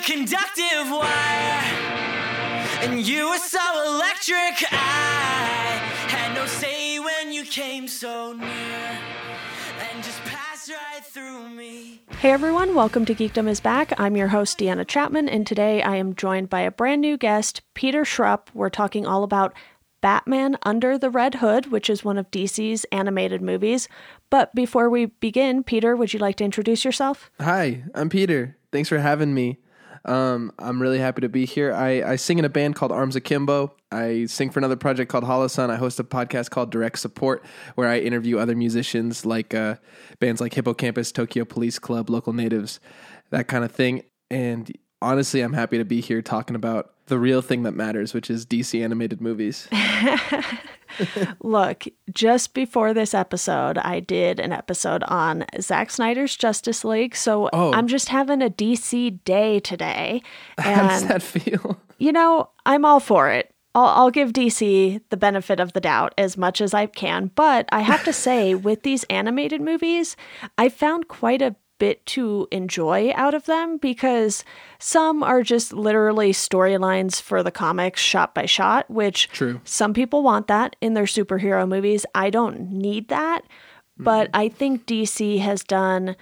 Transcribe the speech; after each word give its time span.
a 0.00 0.02
conductive 0.02 0.90
wire, 0.90 1.62
and 2.82 3.06
you 3.06 3.28
were 3.28 3.38
so 3.38 3.60
electric. 3.86 4.72
I 4.72 5.80
had 6.08 6.34
no 6.34 6.46
say 6.46 6.98
when 6.98 7.32
you 7.32 7.44
came 7.44 7.86
so 7.86 8.32
near, 8.32 8.48
and 8.48 10.02
just 10.02 10.22
passed 10.24 10.70
right 10.70 11.04
through 11.04 11.50
me. 11.50 12.02
Hey 12.18 12.30
everyone, 12.30 12.74
welcome 12.74 13.04
to 13.04 13.14
Geekdom 13.14 13.48
is 13.48 13.60
Back. 13.60 13.98
I'm 13.98 14.16
your 14.16 14.28
host, 14.28 14.58
Deanna 14.58 14.86
Chapman, 14.86 15.28
and 15.28 15.46
today 15.46 15.82
I 15.82 15.96
am 15.96 16.14
joined 16.14 16.48
by 16.48 16.60
a 16.60 16.70
brand 16.70 17.00
new 17.02 17.18
guest, 17.18 17.62
Peter 17.74 18.04
Schrupp. 18.04 18.48
We're 18.54 18.70
talking 18.70 19.06
all 19.06 19.22
about 19.22 19.54
Batman 20.00 20.56
Under 20.62 20.96
the 20.96 21.10
Red 21.10 21.36
Hood, 21.36 21.66
which 21.66 21.90
is 21.90 22.04
one 22.04 22.16
of 22.16 22.30
DC's 22.30 22.86
animated 22.90 23.42
movies. 23.42 23.86
But 24.30 24.54
before 24.54 24.88
we 24.88 25.06
begin, 25.06 25.62
Peter, 25.62 25.94
would 25.94 26.14
you 26.14 26.20
like 26.20 26.36
to 26.36 26.44
introduce 26.44 26.86
yourself? 26.86 27.30
Hi, 27.38 27.84
I'm 27.94 28.08
Peter. 28.08 28.56
Thanks 28.72 28.88
for 28.88 28.98
having 28.98 29.34
me. 29.34 29.58
Um, 30.04 30.52
I'm 30.58 30.80
really 30.80 30.98
happy 30.98 31.20
to 31.20 31.28
be 31.28 31.44
here. 31.44 31.72
I, 31.72 32.02
I 32.02 32.16
sing 32.16 32.38
in 32.38 32.44
a 32.44 32.48
band 32.48 32.74
called 32.74 32.92
Arms 32.92 33.16
Akimbo. 33.16 33.74
I 33.92 34.26
sing 34.26 34.50
for 34.50 34.58
another 34.58 34.76
project 34.76 35.10
called 35.10 35.24
Hollow 35.24 35.48
Sun. 35.48 35.70
I 35.70 35.76
host 35.76 36.00
a 36.00 36.04
podcast 36.04 36.50
called 36.50 36.70
Direct 36.70 36.98
Support, 36.98 37.44
where 37.74 37.88
I 37.88 37.98
interview 37.98 38.38
other 38.38 38.56
musicians 38.56 39.26
like 39.26 39.52
uh, 39.54 39.76
bands 40.18 40.40
like 40.40 40.54
Hippo 40.54 40.74
Campus, 40.74 41.12
Tokyo 41.12 41.44
Police 41.44 41.78
Club, 41.78 42.08
Local 42.08 42.32
Natives, 42.32 42.80
that 43.30 43.48
kind 43.48 43.64
of 43.64 43.72
thing. 43.72 44.02
And 44.30 44.70
honestly, 45.02 45.40
I'm 45.40 45.52
happy 45.52 45.78
to 45.78 45.84
be 45.84 46.00
here 46.00 46.22
talking 46.22 46.56
about 46.56 46.92
the 47.06 47.18
real 47.18 47.42
thing 47.42 47.64
that 47.64 47.72
matters, 47.72 48.14
which 48.14 48.30
is 48.30 48.46
DC 48.46 48.82
animated 48.82 49.20
movies. 49.20 49.68
Look, 51.40 51.84
just 52.12 52.52
before 52.54 52.92
this 52.92 53.14
episode, 53.14 53.78
I 53.78 54.00
did 54.00 54.38
an 54.40 54.52
episode 54.52 55.02
on 55.04 55.44
Zack 55.60 55.90
Snyder's 55.90 56.36
Justice 56.36 56.84
League. 56.84 57.16
So 57.16 57.48
Oh. 57.52 57.72
I'm 57.72 57.86
just 57.86 58.08
having 58.08 58.42
a 58.42 58.50
DC 58.50 59.22
day 59.24 59.60
today. 59.60 60.22
How 60.58 60.88
does 60.88 61.06
that 61.06 61.22
feel? 61.22 61.80
you 61.98 62.12
know, 62.12 62.50
I'm 62.66 62.84
all 62.84 63.00
for 63.00 63.30
it. 63.30 63.52
I'll, 63.74 63.86
I'll 63.86 64.10
give 64.10 64.32
DC 64.32 65.00
the 65.10 65.16
benefit 65.16 65.60
of 65.60 65.72
the 65.72 65.80
doubt 65.80 66.12
as 66.18 66.36
much 66.36 66.60
as 66.60 66.74
I 66.74 66.86
can. 66.86 67.30
But 67.34 67.68
I 67.70 67.80
have 67.80 68.04
to 68.04 68.12
say, 68.12 68.54
with 68.54 68.82
these 68.82 69.04
animated 69.04 69.60
movies, 69.60 70.16
I 70.58 70.68
found 70.68 71.06
quite 71.08 71.40
a 71.40 71.54
bit 71.80 72.06
to 72.06 72.46
enjoy 72.52 73.10
out 73.16 73.34
of 73.34 73.46
them 73.46 73.78
because 73.78 74.44
some 74.78 75.24
are 75.24 75.42
just 75.42 75.72
literally 75.72 76.30
storylines 76.32 77.20
for 77.20 77.42
the 77.42 77.50
comics 77.50 78.00
shot 78.00 78.32
by 78.34 78.46
shot, 78.46 78.88
which 78.88 79.28
True. 79.30 79.60
some 79.64 79.92
people 79.92 80.22
want 80.22 80.46
that 80.46 80.76
in 80.80 80.94
their 80.94 81.04
superhero 81.04 81.66
movies. 81.66 82.06
I 82.14 82.30
don't 82.30 82.70
need 82.70 83.08
that. 83.08 83.40
But 83.98 84.28
mm-hmm. 84.28 84.40
I 84.40 84.48
think 84.48 84.86
DC 84.86 85.40
has 85.40 85.64
done 85.64 86.14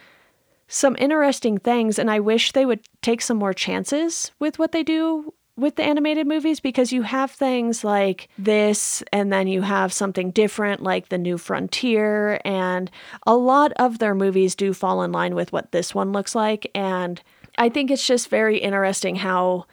some 0.67 0.97
interesting 0.99 1.59
things, 1.59 1.99
and 1.99 2.11
I 2.11 2.21
wish 2.21 2.53
they 2.53 2.67
would 2.67 2.81
take 3.03 3.21
some 3.21 3.37
more 3.37 3.55
chances 3.55 4.33
with 4.39 4.59
what 4.59 4.73
they 4.73 4.83
do 4.83 5.35
with 5.59 5.75
the 5.75 5.83
animated 5.83 6.27
movies 6.27 6.61
because 6.61 6.93
you 6.93 7.03
have 7.03 7.31
things 7.31 7.83
like 7.83 8.29
this, 8.39 9.03
and 9.13 9.33
then 9.33 9.49
you 9.49 9.63
have 9.63 9.93
something 9.93 10.31
different 10.31 10.83
like 10.83 11.09
The 11.09 11.19
New 11.19 11.37
Frontier, 11.37 12.41
and 12.45 12.91
a 13.27 13.37
lot 13.37 13.73
of 13.73 13.99
their 13.99 14.15
movies 14.15 14.55
do 14.55 14.73
fall 14.73 15.03
in 15.03 15.11
line 15.11 15.35
with 15.35 15.53
what 15.53 15.73
this 15.73 15.95
one 15.95 16.13
looks 16.13 16.35
like. 16.35 16.71
And 16.75 17.21
I 17.59 17.69
think 17.69 17.91
it's 17.91 18.07
just 18.07 18.31
very 18.31 18.59
interesting 18.59 19.17
how 19.17 19.67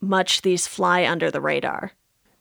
much 0.00 0.42
these 0.42 0.66
fly 0.66 1.04
under 1.04 1.30
the 1.30 1.40
radar. 1.40 1.92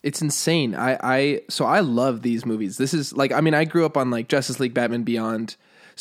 It's 0.03 0.21
insane. 0.21 0.75
I, 0.75 0.99
I 1.01 1.41
so 1.49 1.65
I 1.65 1.79
love 1.79 2.21
these 2.21 2.45
movies. 2.45 2.77
This 2.77 2.93
is 2.93 3.13
like 3.13 3.31
I 3.31 3.41
mean 3.41 3.55
I 3.55 3.65
grew 3.65 3.85
up 3.85 3.97
on 3.97 4.11
like 4.11 4.27
Justice 4.27 4.59
League, 4.59 4.75
Batman 4.75 5.01
Beyond, 5.01 5.55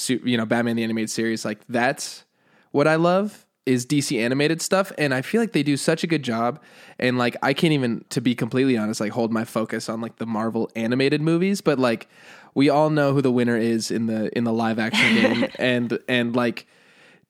you 0.08 0.36
know 0.36 0.44
Batman 0.44 0.76
the 0.76 0.84
animated 0.84 1.08
series. 1.08 1.46
Like 1.46 1.60
that's 1.70 2.24
what 2.72 2.86
I 2.86 2.96
love 2.96 3.43
is 3.66 3.86
DC 3.86 4.18
animated 4.20 4.60
stuff, 4.60 4.92
and 4.98 5.14
I 5.14 5.22
feel 5.22 5.40
like 5.40 5.52
they 5.52 5.62
do 5.62 5.76
such 5.76 6.04
a 6.04 6.06
good 6.06 6.22
job. 6.22 6.60
And 6.98 7.18
like 7.18 7.36
I 7.42 7.54
can't 7.54 7.72
even, 7.72 8.04
to 8.10 8.20
be 8.20 8.34
completely 8.34 8.76
honest, 8.76 9.00
like 9.00 9.12
hold 9.12 9.32
my 9.32 9.44
focus 9.44 9.88
on 9.88 10.00
like 10.00 10.16
the 10.16 10.26
Marvel 10.26 10.70
animated 10.76 11.20
movies. 11.20 11.60
But 11.60 11.78
like 11.78 12.08
we 12.54 12.68
all 12.68 12.90
know 12.90 13.12
who 13.12 13.22
the 13.22 13.32
winner 13.32 13.56
is 13.56 13.90
in 13.90 14.06
the 14.06 14.36
in 14.36 14.44
the 14.44 14.52
live 14.52 14.78
action 14.78 15.14
game, 15.22 15.50
and 15.58 15.98
and 16.08 16.36
like 16.36 16.66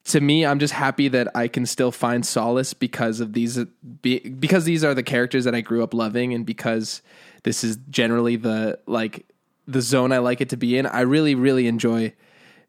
to 0.07 0.21
me, 0.21 0.45
I'm 0.45 0.59
just 0.59 0.75
happy 0.75 1.09
that 1.09 1.35
I 1.35 1.49
can 1.49 1.65
still 1.65 1.91
find 1.91 2.27
solace 2.27 2.75
because 2.75 3.21
of 3.21 3.33
these, 3.33 3.59
be, 4.03 4.19
because 4.19 4.65
these 4.65 4.85
are 4.85 4.95
the 4.95 5.03
characters 5.03 5.45
that 5.45 5.55
I 5.55 5.63
grew 5.63 5.83
up 5.83 5.95
loving, 5.95 6.35
and 6.35 6.45
because 6.45 7.01
this 7.43 7.65
is 7.65 7.79
generally 7.89 8.37
the 8.37 8.79
like 8.87 9.27
the 9.67 9.81
zone 9.81 10.13
I 10.13 10.19
like 10.19 10.41
it 10.41 10.51
to 10.51 10.57
be 10.57 10.77
in. 10.77 10.87
I 10.87 11.01
really, 11.01 11.35
really 11.35 11.67
enjoy 11.67 12.13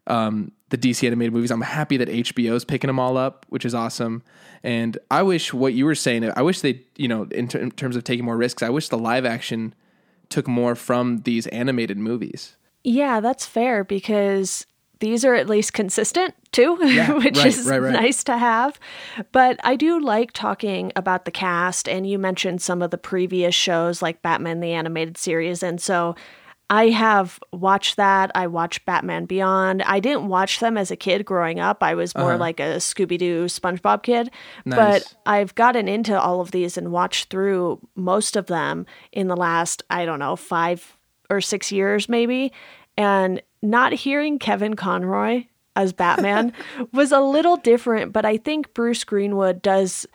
um, 0.06 0.52
the 0.70 0.78
DC 0.78 1.06
animated 1.06 1.32
movies. 1.32 1.50
I'm 1.50 1.60
happy 1.60 1.96
that 1.96 2.08
HBO's 2.08 2.64
picking 2.64 2.88
them 2.88 2.98
all 2.98 3.16
up, 3.16 3.46
which 3.48 3.64
is 3.64 3.74
awesome. 3.74 4.22
And 4.62 4.98
I 5.10 5.22
wish 5.22 5.52
what 5.52 5.74
you 5.74 5.84
were 5.84 5.94
saying. 5.94 6.30
I 6.36 6.42
wish 6.42 6.60
they, 6.60 6.82
you 6.96 7.08
know, 7.08 7.24
in, 7.30 7.48
ter- 7.48 7.60
in 7.60 7.70
terms 7.70 7.96
of 7.96 8.04
taking 8.04 8.24
more 8.24 8.36
risks, 8.36 8.62
I 8.62 8.70
wish 8.70 8.88
the 8.88 8.98
live 8.98 9.24
action 9.24 9.74
took 10.28 10.48
more 10.48 10.74
from 10.74 11.18
these 11.18 11.46
animated 11.48 11.98
movies. 11.98 12.56
Yeah, 12.82 13.20
that's 13.20 13.46
fair 13.46 13.84
because 13.84 14.66
these 15.00 15.24
are 15.24 15.34
at 15.34 15.48
least 15.48 15.72
consistent 15.72 16.34
too, 16.52 16.76
which 16.76 17.36
right, 17.36 17.46
is 17.46 17.66
right, 17.66 17.80
right. 17.80 17.92
nice 17.92 18.24
to 18.24 18.38
have. 18.38 18.80
But 19.32 19.60
I 19.62 19.76
do 19.76 20.00
like 20.00 20.32
talking 20.32 20.92
about 20.96 21.24
the 21.24 21.30
cast, 21.30 21.88
and 21.88 22.08
you 22.08 22.18
mentioned 22.18 22.62
some 22.62 22.82
of 22.82 22.90
the 22.90 22.98
previous 22.98 23.54
shows 23.54 24.02
like 24.02 24.22
Batman 24.22 24.60
the 24.60 24.72
Animated 24.72 25.18
Series. 25.18 25.62
And 25.62 25.80
so 25.80 26.16
I 26.68 26.88
have 26.88 27.38
watched 27.52 27.96
that. 27.96 28.32
I 28.34 28.48
watched 28.48 28.84
Batman 28.84 29.26
Beyond. 29.26 29.82
I 29.82 30.00
didn't 30.00 30.26
watch 30.26 30.58
them 30.58 30.76
as 30.76 30.90
a 30.90 30.96
kid 30.96 31.24
growing 31.24 31.60
up. 31.60 31.82
I 31.82 31.94
was 31.94 32.14
more 32.16 32.32
uh-huh. 32.32 32.38
like 32.38 32.58
a 32.58 32.76
Scooby 32.76 33.18
Doo, 33.18 33.44
SpongeBob 33.44 34.02
kid. 34.02 34.30
Nice. 34.64 34.76
But 34.76 35.14
I've 35.26 35.54
gotten 35.54 35.86
into 35.86 36.20
all 36.20 36.40
of 36.40 36.50
these 36.50 36.76
and 36.76 36.90
watched 36.90 37.30
through 37.30 37.78
most 37.94 38.34
of 38.34 38.46
them 38.46 38.84
in 39.12 39.28
the 39.28 39.36
last, 39.36 39.84
I 39.90 40.04
don't 40.04 40.18
know, 40.18 40.34
five 40.34 40.96
or 41.30 41.40
six 41.40 41.70
years 41.70 42.08
maybe. 42.08 42.52
And 42.96 43.42
not 43.62 43.92
hearing 43.92 44.38
Kevin 44.38 44.74
Conroy 44.74 45.44
as 45.76 45.92
Batman 45.92 46.52
was 46.92 47.12
a 47.12 47.20
little 47.20 47.56
different, 47.58 48.12
but 48.12 48.24
I 48.24 48.38
think 48.38 48.74
Bruce 48.74 49.04
Greenwood 49.04 49.62
does 49.62 50.06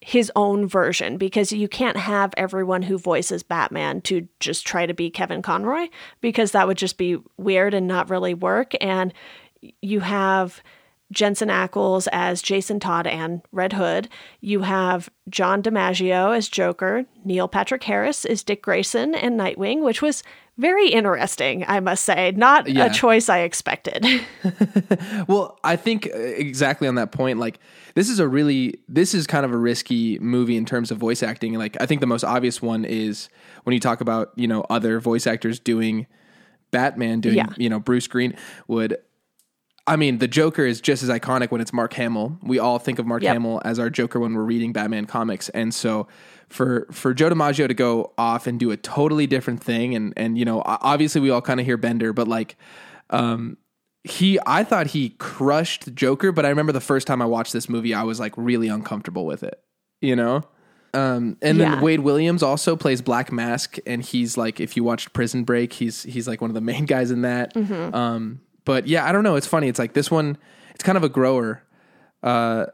his 0.00 0.30
own 0.36 0.66
version 0.68 1.16
because 1.16 1.52
you 1.52 1.68
can't 1.68 1.96
have 1.96 2.34
everyone 2.36 2.82
who 2.82 2.98
voices 2.98 3.42
Batman 3.42 4.00
to 4.02 4.28
just 4.40 4.66
try 4.66 4.86
to 4.86 4.94
be 4.94 5.10
Kevin 5.10 5.42
Conroy 5.42 5.88
because 6.20 6.52
that 6.52 6.66
would 6.66 6.76
just 6.76 6.98
be 6.98 7.18
weird 7.36 7.74
and 7.74 7.86
not 7.86 8.10
really 8.10 8.34
work. 8.34 8.72
And 8.80 9.12
you 9.80 10.00
have 10.00 10.62
Jensen 11.12 11.48
Ackles 11.48 12.08
as 12.12 12.42
Jason 12.42 12.80
Todd 12.80 13.06
and 13.06 13.40
Red 13.52 13.72
Hood. 13.74 14.08
You 14.40 14.62
have 14.62 15.08
John 15.28 15.62
DiMaggio 15.62 16.36
as 16.36 16.48
Joker. 16.48 17.04
Neil 17.24 17.46
Patrick 17.48 17.84
Harris 17.84 18.24
is 18.24 18.42
Dick 18.42 18.62
Grayson 18.62 19.14
and 19.14 19.38
Nightwing, 19.38 19.82
which 19.82 20.02
was 20.02 20.22
very 20.58 20.88
interesting, 20.88 21.64
I 21.68 21.80
must 21.80 22.04
say. 22.04 22.32
Not 22.34 22.66
Yeah. 22.68 22.86
a 22.86 22.92
choice 22.92 23.28
I 23.28 23.40
expected. 23.40 24.04
Well, 25.28 25.58
I 25.64 25.76
think 25.76 26.06
uh, 26.14 26.18
exactly 26.18 26.86
on 26.88 26.94
that 26.96 27.12
point, 27.12 27.38
like 27.38 27.58
this 27.94 28.08
is 28.08 28.18
a 28.20 28.28
really 28.28 28.78
this 28.88 29.14
is 29.14 29.26
kind 29.26 29.44
of 29.44 29.52
a 29.52 29.56
risky 29.56 30.18
movie 30.20 30.56
in 30.56 30.64
terms 30.64 30.90
of 30.90 30.98
voice 30.98 31.22
acting. 31.22 31.54
Like 31.54 31.76
I 31.80 31.86
think 31.86 32.00
the 32.00 32.06
most 32.06 32.24
obvious 32.24 32.62
one 32.62 32.84
is 32.84 33.28
when 33.64 33.74
you 33.74 33.80
talk 33.80 34.00
about 34.00 34.32
you 34.36 34.46
know 34.46 34.64
other 34.70 35.00
voice 35.00 35.26
actors 35.26 35.58
doing 35.58 36.06
Batman, 36.70 37.20
doing 37.20 37.36
Yeah. 37.36 37.46
you 37.56 37.68
know 37.68 37.80
Bruce 37.80 38.06
Greenwood. 38.06 38.96
I 39.88 39.96
mean, 39.96 40.18
the 40.18 40.26
Joker 40.28 40.64
is 40.64 40.80
just 40.80 41.02
as 41.02 41.08
iconic 41.08 41.50
when 41.52 41.60
it's 41.60 41.72
Mark 41.72 41.92
Hamill. 41.94 42.38
We 42.42 42.58
all 42.58 42.78
think 42.80 42.98
of 42.98 43.06
Mark 43.06 43.22
Yep. 43.22 43.32
Hamill 43.34 43.62
as 43.64 43.78
our 43.78 43.88
Joker 43.88 44.18
when 44.18 44.34
we're 44.34 44.42
reading 44.42 44.72
Batman 44.72 45.04
comics, 45.06 45.48
and 45.50 45.72
so 45.74 46.08
for 46.48 46.86
for 46.90 47.14
Joe 47.14 47.30
DiMaggio 47.30 47.68
to 47.68 47.74
go 47.74 48.12
off 48.18 48.46
and 48.46 48.58
do 48.58 48.70
a 48.72 48.76
totally 48.76 49.26
different 49.26 49.62
thing, 49.62 49.94
and 49.94 50.12
and 50.16 50.36
you 50.38 50.44
know, 50.44 50.62
obviously 50.64 51.20
we 51.20 51.30
all 51.30 51.40
kind 51.42 51.60
of 51.60 51.66
hear 51.66 51.76
Bender, 51.76 52.12
but 52.12 52.26
like, 52.26 52.56
um, 53.10 53.56
he 54.04 54.38
I 54.46 54.64
thought 54.64 54.88
he 54.88 55.10
crushed 55.10 55.84
the 55.84 55.90
Joker, 55.92 56.32
but 56.32 56.44
I 56.44 56.48
remember 56.48 56.72
the 56.72 56.80
first 56.80 57.06
time 57.06 57.22
I 57.22 57.26
watched 57.26 57.52
this 57.52 57.68
movie, 57.68 57.94
I 57.94 58.02
was 58.02 58.18
like 58.18 58.32
really 58.36 58.68
uncomfortable 58.68 59.24
with 59.26 59.42
it, 59.44 59.60
you 60.00 60.16
know. 60.16 60.42
Um, 60.94 61.36
and 61.42 61.58
Yeah. 61.58 61.72
then 61.74 61.80
Wade 61.82 62.00
Williams 62.00 62.42
also 62.42 62.74
plays 62.74 63.02
Black 63.02 63.30
Mask, 63.30 63.76
and 63.86 64.02
he's 64.02 64.36
like, 64.38 64.60
if 64.60 64.76
you 64.76 64.82
watched 64.84 65.12
Prison 65.12 65.44
Break, 65.44 65.74
he's 65.74 66.02
he's 66.04 66.26
like 66.26 66.40
one 66.40 66.50
of 66.50 66.54
the 66.54 66.60
main 66.60 66.86
guys 66.86 67.10
in 67.10 67.22
that. 67.22 67.54
Mm-hmm. 67.54 67.94
Um, 67.94 68.40
but 68.66 68.86
yeah, 68.86 69.06
I 69.06 69.12
don't 69.12 69.24
know. 69.24 69.36
It's 69.36 69.46
funny. 69.46 69.68
It's 69.68 69.78
like 69.78 69.94
this 69.94 70.10
one. 70.10 70.36
It's 70.74 70.84
kind 70.84 70.98
of 70.98 71.04
a 71.04 71.08
grower. 71.08 71.62
Uh, 72.22 72.66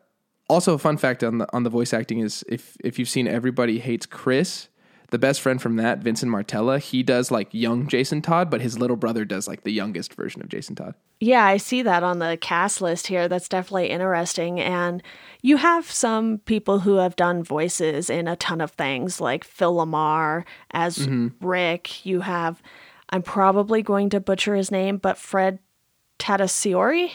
also, 0.49 0.75
a 0.75 0.79
fun 0.79 0.97
fact 0.97 1.23
on 1.23 1.39
the 1.39 1.47
on 1.55 1.63
the 1.63 1.71
voice 1.71 1.95
acting 1.95 2.19
is 2.19 2.45
if 2.49 2.77
if 2.83 2.99
you've 2.99 3.09
seen 3.09 3.29
Everybody 3.29 3.79
Hates 3.79 4.07
Chris, 4.07 4.69
the 5.11 5.19
best 5.19 5.41
friend 5.41 5.63
from 5.63 5.77
that, 5.77 5.99
Vincent 5.99 6.33
Martella, 6.33 6.79
he 6.79 7.03
does 7.03 7.31
like 7.31 7.49
young 7.53 7.87
Jason 7.87 8.23
Todd, 8.23 8.51
but 8.51 8.61
his 8.61 8.79
little 8.79 8.97
brother 8.97 9.25
does 9.25 9.47
like 9.47 9.63
the 9.63 9.71
youngest 9.71 10.15
version 10.15 10.43
of 10.43 10.49
Jason 10.49 10.75
Todd. 10.75 10.95
Yeah, 11.21 11.45
I 11.45 11.59
see 11.59 11.83
that 11.83 12.03
on 12.03 12.19
the 12.19 12.39
cast 12.41 12.81
list 12.81 13.07
here. 13.07 13.29
That's 13.29 13.49
definitely 13.49 13.91
interesting. 13.91 14.59
And 14.59 15.03
you 15.43 15.59
have 15.59 15.89
some 15.91 16.39
people 16.39 16.81
who 16.81 16.97
have 16.97 17.15
done 17.15 17.45
voices 17.45 18.11
in 18.11 18.27
a 18.27 18.37
ton 18.37 18.61
of 18.61 18.73
things, 18.73 19.21
like 19.21 19.45
Phil 19.45 19.75
LaMarr 19.77 20.45
as 20.73 21.07
Rick. 21.41 22.05
You 22.05 22.23
have, 22.23 22.63
I'm 23.11 23.23
probably 23.23 23.83
going 23.83 24.11
to 24.11 24.21
butcher 24.21 24.57
his 24.57 24.71
name, 24.71 24.97
but 24.97 25.19
Fred 25.19 25.61
Tatasciore. 26.19 27.11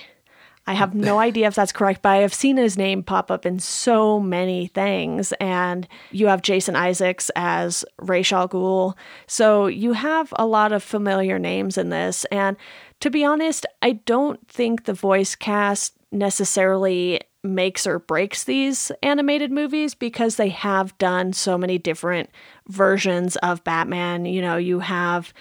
I 0.66 0.74
have 0.74 0.94
no 0.94 1.18
idea 1.28 1.48
if 1.48 1.56
that's 1.56 1.72
correct, 1.72 2.02
but 2.02 2.10
I 2.10 2.18
have 2.18 2.34
seen 2.34 2.58
his 2.58 2.78
name 2.78 3.04
pop 3.04 3.32
up 3.32 3.46
in 3.46 3.60
so 3.60 4.20
many 4.20 4.68
things. 4.68 5.32
And 5.40 5.88
you 6.12 6.28
have 6.28 6.42
Jason 6.42 6.76
Isaacs 6.76 7.32
as 7.36 7.86
Ra's 8.00 8.32
al 8.32 8.50
Ghul. 8.50 8.96
So 9.26 9.68
you 9.68 9.94
have 9.94 10.34
a 10.38 10.46
lot 10.46 10.72
of 10.72 10.84
familiar 10.84 11.40
names 11.40 11.78
in 11.78 11.90
this. 11.90 12.26
And 12.26 12.58
to 13.00 13.10
be 13.10 13.24
honest, 13.24 13.66
I 13.82 13.94
don't 13.94 14.46
think 14.48 14.84
the 14.84 14.94
voice 14.94 15.36
cast 15.36 15.94
necessarily 16.12 17.22
makes 17.44 17.88
or 17.88 18.00
breaks 18.00 18.44
these 18.44 18.92
animated 19.02 19.52
movies 19.52 19.94
because 19.94 20.36
they 20.36 20.50
have 20.50 20.98
done 20.98 21.34
so 21.34 21.58
many 21.58 21.78
different 21.78 22.30
versions 22.68 23.36
of 23.38 23.64
Batman. 23.64 24.26
You 24.26 24.42
know, 24.42 24.58
you 24.58 24.80
have 24.80 25.34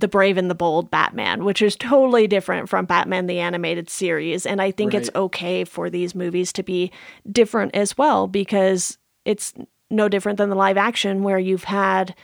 the 0.00 0.08
Brave 0.08 0.36
and 0.36 0.50
the 0.50 0.54
Bold 0.54 0.90
Batman, 0.90 1.44
which 1.44 1.62
is 1.62 1.76
totally 1.76 2.26
different 2.26 2.68
from 2.68 2.86
Batman 2.86 3.26
the 3.26 3.38
Animated 3.38 3.88
Series. 3.88 4.46
And 4.46 4.60
I 4.60 4.70
think 4.70 4.92
right. 4.92 5.02
it's 5.02 5.10
okay 5.14 5.64
for 5.64 5.90
these 5.90 6.14
movies 6.14 6.52
to 6.54 6.62
be 6.62 6.90
different 7.30 7.74
as 7.74 7.96
well 7.96 8.26
because 8.26 8.98
it's 9.24 9.54
no 9.90 10.08
different 10.08 10.38
than 10.38 10.50
the 10.50 10.56
live 10.56 10.76
action 10.76 11.22
where 11.22 11.38
you've 11.38 11.64
had 11.64 12.14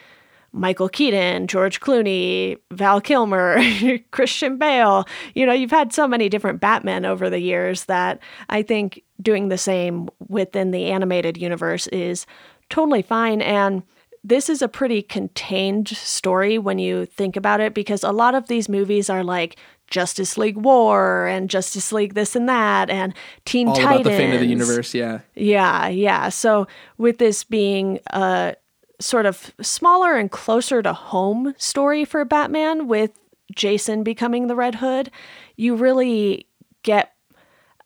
Michael 0.52 0.88
Keaton, 0.88 1.46
George 1.48 1.80
Clooney, 1.80 2.58
Val 2.72 3.00
Kilmer, 3.00 3.58
Christian 4.10 4.56
Bale. 4.56 5.06
You 5.34 5.44
know, 5.44 5.52
you've 5.52 5.70
had 5.70 5.92
so 5.92 6.08
many 6.08 6.28
different 6.28 6.60
Batmen 6.60 7.04
over 7.04 7.28
the 7.28 7.40
years 7.40 7.84
that 7.84 8.20
I 8.48 8.62
think 8.62 9.02
doing 9.20 9.48
the 9.48 9.58
same 9.58 10.08
within 10.28 10.70
the 10.70 10.86
animated 10.86 11.36
universe 11.36 11.86
is 11.88 12.26
totally 12.70 13.02
fine. 13.02 13.42
And 13.42 13.82
this 14.26 14.50
is 14.50 14.60
a 14.60 14.66
pretty 14.66 15.02
contained 15.02 15.86
story 15.88 16.58
when 16.58 16.80
you 16.80 17.06
think 17.06 17.36
about 17.36 17.60
it 17.60 17.74
because 17.74 18.02
a 18.02 18.10
lot 18.10 18.34
of 18.34 18.48
these 18.48 18.68
movies 18.68 19.08
are 19.08 19.22
like 19.22 19.56
Justice 19.86 20.36
League 20.36 20.56
War 20.56 21.28
and 21.28 21.48
Justice 21.48 21.92
League 21.92 22.14
this 22.14 22.34
and 22.34 22.48
that 22.48 22.90
and 22.90 23.14
Teen 23.44 23.68
All 23.68 23.76
Titans. 23.76 24.00
about 24.00 24.10
the 24.10 24.16
fate 24.16 24.34
of 24.34 24.40
the 24.40 24.46
universe, 24.46 24.94
yeah. 24.94 25.20
Yeah, 25.36 25.86
yeah. 25.86 26.28
So 26.28 26.66
with 26.98 27.18
this 27.18 27.44
being 27.44 28.00
a 28.08 28.56
sort 28.98 29.26
of 29.26 29.52
smaller 29.62 30.16
and 30.16 30.28
closer 30.28 30.82
to 30.82 30.92
home 30.92 31.54
story 31.56 32.04
for 32.04 32.24
Batman 32.24 32.88
with 32.88 33.12
Jason 33.54 34.02
becoming 34.02 34.48
the 34.48 34.56
Red 34.56 34.74
Hood, 34.74 35.12
you 35.54 35.76
really 35.76 36.48
get 36.82 37.12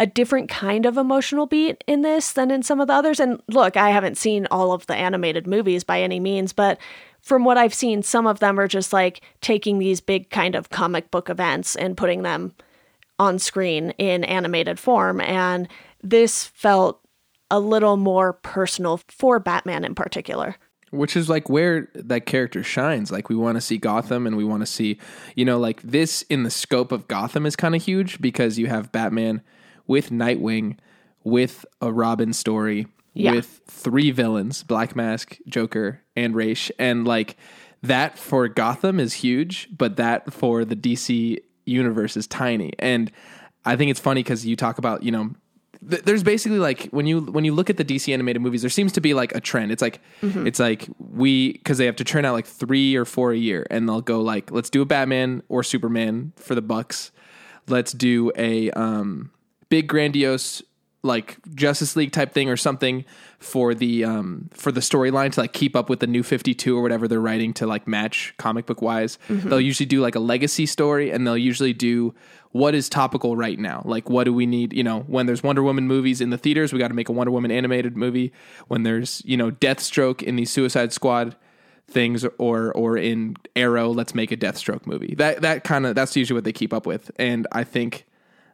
a 0.00 0.06
different 0.06 0.48
kind 0.48 0.86
of 0.86 0.96
emotional 0.96 1.44
beat 1.44 1.84
in 1.86 2.00
this 2.00 2.32
than 2.32 2.50
in 2.50 2.62
some 2.62 2.80
of 2.80 2.88
the 2.88 2.94
others. 2.94 3.20
And 3.20 3.40
look, 3.48 3.76
I 3.76 3.90
haven't 3.90 4.16
seen 4.16 4.48
all 4.50 4.72
of 4.72 4.86
the 4.86 4.96
animated 4.96 5.46
movies 5.46 5.84
by 5.84 6.00
any 6.00 6.18
means, 6.18 6.54
but 6.54 6.78
from 7.20 7.44
what 7.44 7.58
I've 7.58 7.74
seen, 7.74 8.02
some 8.02 8.26
of 8.26 8.40
them 8.40 8.58
are 8.58 8.66
just 8.66 8.94
like 8.94 9.20
taking 9.42 9.78
these 9.78 10.00
big 10.00 10.30
kind 10.30 10.54
of 10.54 10.70
comic 10.70 11.10
book 11.10 11.28
events 11.28 11.76
and 11.76 11.98
putting 11.98 12.22
them 12.22 12.54
on 13.18 13.38
screen 13.38 13.90
in 13.98 14.24
animated 14.24 14.80
form. 14.80 15.20
And 15.20 15.68
this 16.02 16.46
felt 16.46 17.06
a 17.50 17.60
little 17.60 17.98
more 17.98 18.32
personal 18.32 19.02
for 19.08 19.38
Batman 19.38 19.84
in 19.84 19.94
particular. 19.94 20.56
Which 20.92 21.14
is 21.14 21.28
like 21.28 21.50
where 21.50 21.90
that 21.94 22.24
character 22.24 22.62
shines. 22.62 23.12
Like 23.12 23.28
we 23.28 23.36
want 23.36 23.58
to 23.58 23.60
see 23.60 23.76
Gotham 23.76 24.26
and 24.26 24.38
we 24.38 24.44
want 24.44 24.62
to 24.62 24.66
see, 24.66 24.98
you 25.36 25.44
know, 25.44 25.58
like 25.58 25.82
this 25.82 26.22
in 26.22 26.44
the 26.44 26.50
scope 26.50 26.90
of 26.90 27.06
Gotham 27.06 27.44
is 27.44 27.54
kind 27.54 27.74
of 27.74 27.82
huge 27.82 28.18
because 28.22 28.58
you 28.58 28.68
have 28.68 28.90
Batman 28.90 29.42
with 29.90 30.10
Nightwing, 30.10 30.78
with 31.24 31.66
a 31.80 31.92
Robin 31.92 32.32
story, 32.32 32.86
yeah. 33.12 33.32
with 33.32 33.60
three 33.66 34.12
villains, 34.12 34.62
Black 34.62 34.94
Mask, 34.94 35.36
Joker, 35.48 36.00
and 36.14 36.32
Ra's. 36.32 36.70
And 36.78 37.04
like 37.04 37.36
that 37.82 38.16
for 38.16 38.46
Gotham 38.46 39.00
is 39.00 39.14
huge, 39.14 39.68
but 39.76 39.96
that 39.96 40.32
for 40.32 40.64
the 40.64 40.76
DC 40.76 41.38
universe 41.64 42.16
is 42.16 42.28
tiny. 42.28 42.72
And 42.78 43.10
I 43.64 43.74
think 43.74 43.90
it's 43.90 43.98
funny 43.98 44.22
because 44.22 44.46
you 44.46 44.54
talk 44.54 44.78
about, 44.78 45.02
you 45.02 45.10
know, 45.10 45.30
th- 45.90 46.04
there's 46.04 46.22
basically 46.22 46.60
like 46.60 46.84
when 46.92 47.06
you 47.06 47.22
when 47.22 47.44
you 47.44 47.52
look 47.52 47.68
at 47.68 47.76
the 47.76 47.84
DC 47.84 48.14
animated 48.14 48.40
movies, 48.42 48.60
there 48.60 48.70
seems 48.70 48.92
to 48.92 49.00
be 49.00 49.12
like 49.12 49.34
a 49.34 49.40
trend. 49.40 49.72
It's 49.72 49.82
like 49.82 50.00
mm-hmm. 50.22 50.46
it's 50.46 50.60
like 50.60 50.86
we 51.00 51.54
because 51.54 51.78
they 51.78 51.86
have 51.86 51.96
to 51.96 52.04
turn 52.04 52.24
out 52.24 52.34
like 52.34 52.46
three 52.46 52.94
or 52.94 53.04
four 53.04 53.32
a 53.32 53.36
year, 53.36 53.66
and 53.70 53.88
they'll 53.88 54.02
go 54.02 54.20
like, 54.20 54.52
let's 54.52 54.70
do 54.70 54.82
a 54.82 54.86
Batman 54.86 55.42
or 55.48 55.64
Superman 55.64 56.32
for 56.36 56.54
the 56.54 56.62
bucks. 56.62 57.10
Let's 57.66 57.92
do 57.92 58.30
a 58.36 58.70
um 58.70 59.32
big 59.70 59.88
grandiose 59.88 60.62
like 61.02 61.38
Justice 61.54 61.96
League 61.96 62.12
type 62.12 62.32
thing 62.32 62.50
or 62.50 62.56
something 62.56 63.04
for 63.38 63.74
the 63.74 64.04
um 64.04 64.50
for 64.52 64.70
the 64.70 64.80
storyline 64.80 65.32
to 65.32 65.40
like 65.40 65.54
keep 65.54 65.74
up 65.74 65.88
with 65.88 66.00
the 66.00 66.06
new 66.06 66.22
52 66.22 66.76
or 66.76 66.82
whatever 66.82 67.08
they're 67.08 67.20
writing 67.20 67.54
to 67.54 67.66
like 67.66 67.88
match 67.88 68.34
comic 68.36 68.66
book 68.66 68.82
wise. 68.82 69.18
Mm-hmm. 69.28 69.48
They'll 69.48 69.60
usually 69.60 69.86
do 69.86 70.00
like 70.00 70.14
a 70.14 70.20
legacy 70.20 70.66
story 70.66 71.10
and 71.10 71.26
they'll 71.26 71.38
usually 71.38 71.72
do 71.72 72.14
what 72.52 72.74
is 72.74 72.88
topical 72.88 73.36
right 73.36 73.58
now. 73.58 73.82
Like 73.84 74.10
what 74.10 74.24
do 74.24 74.34
we 74.34 74.44
need, 74.44 74.72
you 74.72 74.82
know, 74.82 75.00
when 75.00 75.26
there's 75.26 75.42
Wonder 75.42 75.62
Woman 75.62 75.86
movies 75.86 76.20
in 76.20 76.30
the 76.30 76.38
theaters, 76.38 76.72
we 76.72 76.78
got 76.78 76.88
to 76.88 76.94
make 76.94 77.08
a 77.08 77.12
Wonder 77.12 77.30
Woman 77.30 77.50
animated 77.50 77.96
movie. 77.96 78.32
When 78.68 78.82
there's, 78.82 79.22
you 79.24 79.36
know, 79.36 79.50
Deathstroke 79.50 80.22
in 80.22 80.36
the 80.36 80.44
Suicide 80.44 80.92
Squad 80.92 81.36
things 81.88 82.24
or 82.38 82.72
or 82.72 82.98
in 82.98 83.36
Arrow, 83.56 83.88
let's 83.88 84.14
make 84.14 84.32
a 84.32 84.36
Deathstroke 84.36 84.86
movie. 84.86 85.14
That 85.16 85.40
that 85.40 85.64
kind 85.64 85.86
of 85.86 85.94
that's 85.94 86.14
usually 86.14 86.36
what 86.36 86.44
they 86.44 86.52
keep 86.52 86.74
up 86.74 86.84
with. 86.84 87.10
And 87.16 87.46
I 87.52 87.64
think 87.64 88.04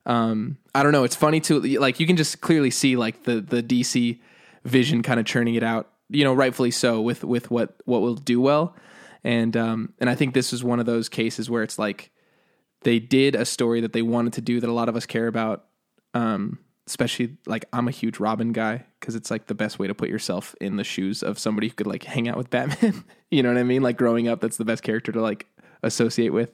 um, 0.06 0.56
I 0.74 0.82
don't 0.82 0.92
know. 0.92 1.04
It's 1.04 1.16
funny 1.16 1.40
to 1.42 1.60
like 1.78 2.00
you 2.00 2.06
can 2.06 2.16
just 2.16 2.40
clearly 2.40 2.70
see 2.70 2.96
like 2.96 3.24
the 3.24 3.40
the 3.40 3.62
DC 3.62 4.20
vision 4.64 5.02
kind 5.02 5.20
of 5.20 5.26
churning 5.26 5.56
it 5.56 5.62
out. 5.62 5.90
You 6.08 6.24
know, 6.24 6.32
rightfully 6.32 6.70
so 6.70 7.00
with 7.00 7.24
with 7.24 7.50
what 7.50 7.76
what 7.84 8.00
will 8.00 8.14
do 8.14 8.40
well, 8.40 8.76
and 9.24 9.56
um, 9.56 9.92
and 9.98 10.08
I 10.08 10.14
think 10.14 10.32
this 10.32 10.52
is 10.52 10.62
one 10.62 10.78
of 10.78 10.86
those 10.86 11.08
cases 11.08 11.50
where 11.50 11.64
it's 11.64 11.78
like 11.78 12.12
they 12.82 13.00
did 13.00 13.34
a 13.34 13.44
story 13.44 13.80
that 13.80 13.92
they 13.92 14.02
wanted 14.02 14.34
to 14.34 14.40
do 14.40 14.60
that 14.60 14.70
a 14.70 14.72
lot 14.72 14.88
of 14.88 14.96
us 14.96 15.06
care 15.06 15.26
about. 15.26 15.64
Um, 16.14 16.60
especially 16.86 17.36
like 17.46 17.64
I'm 17.72 17.88
a 17.88 17.90
huge 17.90 18.20
Robin 18.20 18.52
guy 18.52 18.84
because 19.00 19.16
it's 19.16 19.28
like 19.28 19.46
the 19.46 19.54
best 19.54 19.80
way 19.80 19.88
to 19.88 19.94
put 19.94 20.08
yourself 20.08 20.54
in 20.60 20.76
the 20.76 20.84
shoes 20.84 21.20
of 21.20 21.36
somebody 21.36 21.66
who 21.66 21.74
could 21.74 21.88
like 21.88 22.04
hang 22.04 22.28
out 22.28 22.36
with 22.36 22.48
Batman. 22.48 23.04
you 23.30 23.42
know 23.42 23.48
what 23.48 23.58
I 23.58 23.64
mean? 23.64 23.82
Like 23.82 23.96
growing 23.96 24.28
up, 24.28 24.40
that's 24.40 24.56
the 24.56 24.64
best 24.64 24.84
character 24.84 25.10
to 25.10 25.20
like 25.20 25.46
associate 25.82 26.32
with. 26.32 26.50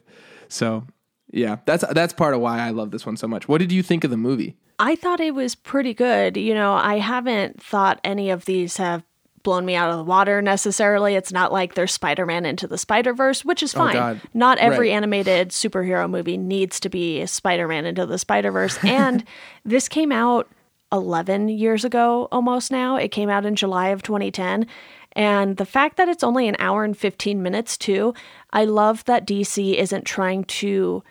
So 0.48 0.86
yeah, 1.32 1.56
that's 1.64 1.84
that's 1.92 2.12
part 2.12 2.34
of 2.34 2.40
why 2.40 2.60
I 2.60 2.70
love 2.70 2.90
this 2.90 3.06
one 3.06 3.16
so 3.16 3.26
much. 3.26 3.48
What 3.48 3.58
did 3.58 3.72
you 3.72 3.82
think 3.82 4.04
of 4.04 4.10
the 4.10 4.16
movie? 4.16 4.56
I 4.78 4.96
thought 4.96 5.20
it 5.20 5.34
was 5.34 5.54
pretty 5.54 5.94
good. 5.94 6.36
You 6.36 6.54
know, 6.54 6.74
I 6.74 6.98
haven't 6.98 7.62
thought 7.62 8.00
any 8.04 8.30
of 8.30 8.44
these 8.44 8.76
have 8.76 9.02
blown 9.42 9.64
me 9.64 9.74
out 9.74 9.90
of 9.90 9.96
the 9.96 10.04
water 10.04 10.40
necessarily. 10.40 11.14
It's 11.14 11.32
not 11.32 11.52
like 11.52 11.74
there's 11.74 11.92
Spider 11.92 12.26
Man 12.26 12.44
into 12.44 12.66
the 12.66 12.78
Spider 12.78 13.14
Verse, 13.14 13.44
which 13.44 13.62
is 13.62 13.74
oh, 13.74 13.78
fine. 13.78 13.96
Oh 13.96 14.20
not 14.34 14.58
every 14.58 14.90
right. 14.90 14.96
animated 14.96 15.48
superhero 15.48 16.08
movie 16.08 16.36
needs 16.36 16.78
to 16.80 16.88
be 16.88 17.24
Spider 17.26 17.66
Man 17.66 17.86
into 17.86 18.06
the 18.06 18.18
Spider 18.18 18.52
Verse. 18.52 18.78
And 18.84 19.24
this 19.64 19.88
came 19.88 20.12
out 20.12 20.48
11 20.92 21.48
years 21.48 21.84
ago 21.84 22.28
almost 22.30 22.70
now. 22.70 22.96
It 22.96 23.08
came 23.08 23.30
out 23.30 23.46
in 23.46 23.56
July 23.56 23.88
of 23.88 24.02
2010. 24.02 24.66
And 25.12 25.56
the 25.56 25.66
fact 25.66 25.96
that 25.96 26.08
it's 26.08 26.22
only 26.22 26.46
an 26.48 26.56
hour 26.58 26.84
and 26.84 26.96
15 26.96 27.42
minutes, 27.42 27.76
too, 27.76 28.14
I 28.52 28.64
love 28.64 29.04
that 29.04 29.26
DC 29.26 29.74
isn't 29.74 30.04
trying 30.04 30.44
to 30.44 31.02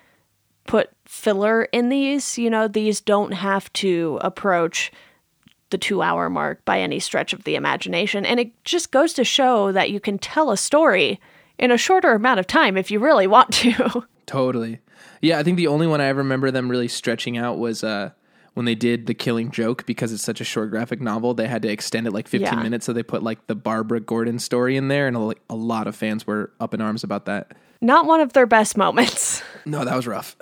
put 0.71 0.89
filler 1.03 1.63
in 1.73 1.89
these. 1.89 2.37
You 2.37 2.49
know, 2.49 2.69
these 2.69 3.01
don't 3.01 3.33
have 3.33 3.71
to 3.73 4.17
approach 4.21 4.89
the 5.69 5.77
two 5.77 6.01
hour 6.01 6.29
mark 6.29 6.63
by 6.63 6.79
any 6.79 6.97
stretch 6.97 7.33
of 7.33 7.43
the 7.43 7.55
imagination. 7.55 8.25
And 8.25 8.39
it 8.39 8.63
just 8.63 8.89
goes 8.91 9.11
to 9.15 9.25
show 9.25 9.73
that 9.73 9.91
you 9.91 9.99
can 9.99 10.17
tell 10.17 10.49
a 10.49 10.55
story 10.55 11.19
in 11.57 11.71
a 11.71 11.77
shorter 11.77 12.13
amount 12.13 12.39
of 12.39 12.47
time 12.47 12.77
if 12.77 12.89
you 12.89 12.99
really 12.99 13.27
want 13.27 13.51
to. 13.55 14.05
Totally. 14.25 14.79
Yeah, 15.19 15.39
I 15.39 15.43
think 15.43 15.57
the 15.57 15.67
only 15.67 15.87
one 15.87 15.99
I 15.99 16.05
ever 16.05 16.19
remember 16.19 16.51
them 16.51 16.71
really 16.71 16.87
stretching 16.87 17.37
out 17.37 17.57
was 17.57 17.83
uh, 17.83 18.11
when 18.53 18.65
they 18.65 18.75
did 18.75 19.07
the 19.07 19.13
Killing 19.13 19.51
Joke 19.51 19.85
because 19.85 20.13
it's 20.13 20.23
such 20.23 20.39
a 20.39 20.45
short 20.45 20.69
graphic 20.69 21.01
novel. 21.01 21.33
They 21.33 21.49
had 21.49 21.63
to 21.63 21.69
extend 21.69 22.07
it 22.07 22.11
like 22.11 22.29
15 22.29 22.47
yeah. 22.47 22.63
minutes, 22.63 22.85
so 22.85 22.93
they 22.93 23.03
put 23.03 23.23
like 23.23 23.45
the 23.47 23.55
Barbara 23.55 23.99
Gordon 23.99 24.39
story 24.39 24.77
in 24.77 24.87
there, 24.87 25.09
and 25.09 25.17
a, 25.17 25.33
a 25.49 25.55
lot 25.55 25.87
of 25.87 25.97
fans 25.97 26.25
were 26.25 26.53
up 26.61 26.73
in 26.73 26.79
arms 26.79 27.03
about 27.03 27.25
that. 27.25 27.51
Not 27.81 28.05
one 28.05 28.21
of 28.21 28.33
their 28.33 28.45
best 28.45 28.77
moments. 28.77 29.43
No, 29.63 29.85
that 29.85 29.95
was 29.95 30.07
rough. 30.07 30.35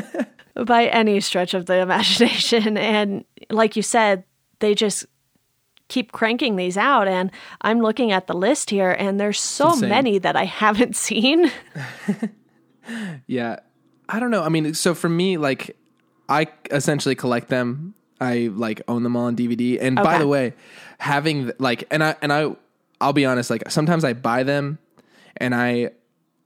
by 0.66 0.84
any 0.88 1.18
stretch 1.20 1.54
of 1.54 1.64
the 1.64 1.76
imagination. 1.78 2.76
And 2.76 3.24
like 3.48 3.74
you 3.74 3.80
said, 3.80 4.24
they 4.58 4.74
just 4.74 5.06
keep 5.88 6.12
cranking 6.12 6.56
these 6.56 6.76
out. 6.76 7.08
And 7.08 7.30
I'm 7.62 7.80
looking 7.80 8.12
at 8.12 8.26
the 8.26 8.34
list 8.34 8.68
here, 8.68 8.90
and 8.90 9.18
there's 9.18 9.40
so 9.40 9.74
many 9.76 10.18
that 10.18 10.36
I 10.36 10.44
haven't 10.44 10.94
seen. 10.94 11.50
yeah. 13.26 13.60
I 14.10 14.20
don't 14.20 14.30
know. 14.30 14.42
I 14.42 14.50
mean, 14.50 14.74
so 14.74 14.94
for 14.94 15.08
me, 15.08 15.38
like, 15.38 15.74
I 16.28 16.48
essentially 16.70 17.14
collect 17.14 17.48
them. 17.48 17.94
I 18.20 18.50
like 18.52 18.82
own 18.88 19.04
them 19.04 19.16
all 19.16 19.24
on 19.24 19.36
DVD. 19.36 19.78
And 19.80 19.98
okay. 19.98 20.04
by 20.04 20.18
the 20.18 20.26
way, 20.26 20.52
having 20.98 21.50
like, 21.58 21.84
and 21.90 22.04
I, 22.04 22.16
and 22.20 22.30
I, 22.30 22.54
I'll 23.00 23.14
be 23.14 23.24
honest, 23.24 23.48
like, 23.48 23.70
sometimes 23.70 24.04
I 24.04 24.12
buy 24.12 24.42
them 24.42 24.78
and 25.38 25.54
I 25.54 25.92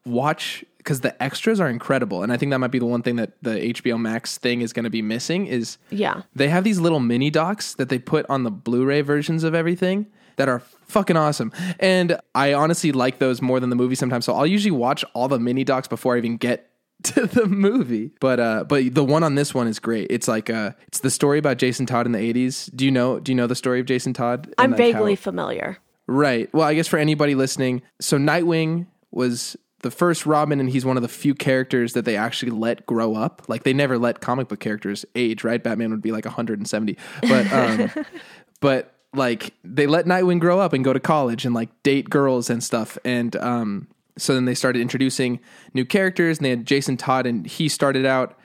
watch 0.04 0.64
because 0.78 1.00
the 1.00 1.20
extras 1.22 1.60
are 1.60 1.68
incredible 1.68 2.22
and 2.22 2.32
i 2.32 2.36
think 2.36 2.50
that 2.50 2.58
might 2.58 2.70
be 2.70 2.78
the 2.78 2.86
one 2.86 3.02
thing 3.02 3.16
that 3.16 3.32
the 3.42 3.50
hbo 3.72 3.98
max 3.98 4.36
thing 4.38 4.60
is 4.60 4.72
going 4.72 4.84
to 4.84 4.90
be 4.90 5.00
missing 5.02 5.46
is 5.46 5.78
yeah 5.90 6.22
they 6.34 6.48
have 6.48 6.62
these 6.64 6.78
little 6.78 7.00
mini 7.00 7.30
docs 7.30 7.74
that 7.74 7.88
they 7.88 7.98
put 7.98 8.26
on 8.28 8.42
the 8.42 8.50
blu-ray 8.50 9.00
versions 9.00 9.44
of 9.44 9.54
everything 9.54 10.06
that 10.36 10.48
are 10.48 10.60
fucking 10.86 11.16
awesome 11.16 11.50
and 11.80 12.18
i 12.34 12.52
honestly 12.52 12.92
like 12.92 13.18
those 13.18 13.40
more 13.40 13.60
than 13.60 13.70
the 13.70 13.76
movie 13.76 13.94
sometimes 13.94 14.24
so 14.26 14.34
i'll 14.34 14.46
usually 14.46 14.70
watch 14.70 15.04
all 15.14 15.26
the 15.28 15.38
mini 15.38 15.64
docs 15.64 15.88
before 15.88 16.14
i 16.14 16.18
even 16.18 16.36
get 16.36 16.70
to 17.02 17.26
the 17.26 17.44
movie. 17.46 18.12
But 18.20 18.40
uh 18.40 18.64
but 18.64 18.94
the 18.94 19.04
one 19.04 19.24
on 19.24 19.34
this 19.34 19.52
one 19.52 19.66
is 19.66 19.78
great. 19.78 20.06
It's 20.10 20.26
like 20.28 20.48
uh 20.48 20.70
it's 20.86 21.00
the 21.00 21.10
story 21.10 21.38
about 21.38 21.58
Jason 21.58 21.84
Todd 21.84 22.06
in 22.06 22.12
the 22.12 22.18
80s. 22.18 22.74
Do 22.74 22.84
you 22.86 22.90
know 22.90 23.20
do 23.20 23.30
you 23.32 23.36
know 23.36 23.46
the 23.46 23.56
story 23.56 23.80
of 23.80 23.84
Jason 23.84 24.14
Todd? 24.14 24.54
I'm 24.56 24.70
like, 24.70 24.78
vaguely 24.78 25.14
how- 25.14 25.20
familiar. 25.20 25.76
Right. 26.06 26.48
Well, 26.54 26.66
I 26.66 26.72
guess 26.72 26.86
for 26.88 26.98
anybody 26.98 27.34
listening, 27.34 27.82
so 28.00 28.16
Nightwing 28.16 28.86
was 29.10 29.54
the 29.84 29.90
first 29.90 30.26
Robin, 30.26 30.58
and 30.58 30.68
he's 30.68 30.84
one 30.84 30.96
of 30.96 31.02
the 31.02 31.08
few 31.08 31.34
characters 31.34 31.92
that 31.92 32.04
they 32.04 32.16
actually 32.16 32.50
let 32.50 32.84
grow 32.86 33.14
up. 33.14 33.42
Like 33.46 33.62
they 33.62 33.74
never 33.74 33.98
let 33.98 34.20
comic 34.20 34.48
book 34.48 34.58
characters 34.58 35.04
age. 35.14 35.44
Right? 35.44 35.62
Batman 35.62 35.90
would 35.90 36.02
be 36.02 36.10
like 36.10 36.24
170, 36.24 36.96
but 37.22 37.52
um, 37.52 37.90
but 38.60 38.94
like 39.12 39.52
they 39.62 39.86
let 39.86 40.06
Nightwing 40.06 40.40
grow 40.40 40.58
up 40.58 40.72
and 40.72 40.84
go 40.84 40.92
to 40.92 40.98
college 40.98 41.44
and 41.44 41.54
like 41.54 41.68
date 41.84 42.10
girls 42.10 42.50
and 42.50 42.64
stuff. 42.64 42.98
And 43.04 43.36
um, 43.36 43.86
so 44.16 44.34
then 44.34 44.46
they 44.46 44.54
started 44.54 44.80
introducing 44.80 45.38
new 45.74 45.84
characters, 45.84 46.38
and 46.38 46.46
they 46.46 46.50
had 46.50 46.66
Jason 46.66 46.96
Todd, 46.96 47.26
and 47.26 47.46
he 47.46 47.68
started 47.68 48.06
out 48.06 48.38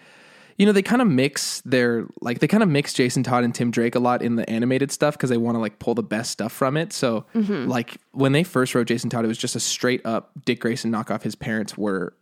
you 0.59 0.65
know 0.65 0.73
they 0.73 0.81
kind 0.81 1.01
of 1.01 1.07
mix 1.07 1.61
their 1.61 2.05
like 2.19 2.39
they 2.39 2.47
kind 2.47 2.61
of 2.61 2.67
mix 2.67 2.93
Jason 2.93 3.23
Todd 3.23 3.45
and 3.45 3.55
Tim 3.55 3.71
Drake 3.71 3.95
a 3.95 3.99
lot 3.99 4.21
in 4.21 4.35
the 4.35 4.47
animated 4.49 4.91
stuff 4.91 5.15
because 5.15 5.29
they 5.29 5.37
want 5.37 5.55
to 5.55 5.59
like 5.59 5.79
pull 5.79 5.95
the 5.95 6.03
best 6.03 6.31
stuff 6.31 6.51
from 6.51 6.75
it. 6.75 6.91
So 6.91 7.25
like 7.67 7.97
when 8.11 8.33
they 8.33 8.43
first 8.43 8.75
wrote 8.75 8.87
Jason 8.87 9.09
Todd, 9.09 9.23
it 9.23 9.29
was 9.29 9.37
just 9.37 9.55
a 9.55 9.59
straight 9.59 10.05
up 10.05 10.31
Dick 10.43 10.59
Grayson 10.59 10.91
knockoff. 10.91 11.23
His 11.23 11.33
parents 11.33 11.77
were 11.77 12.13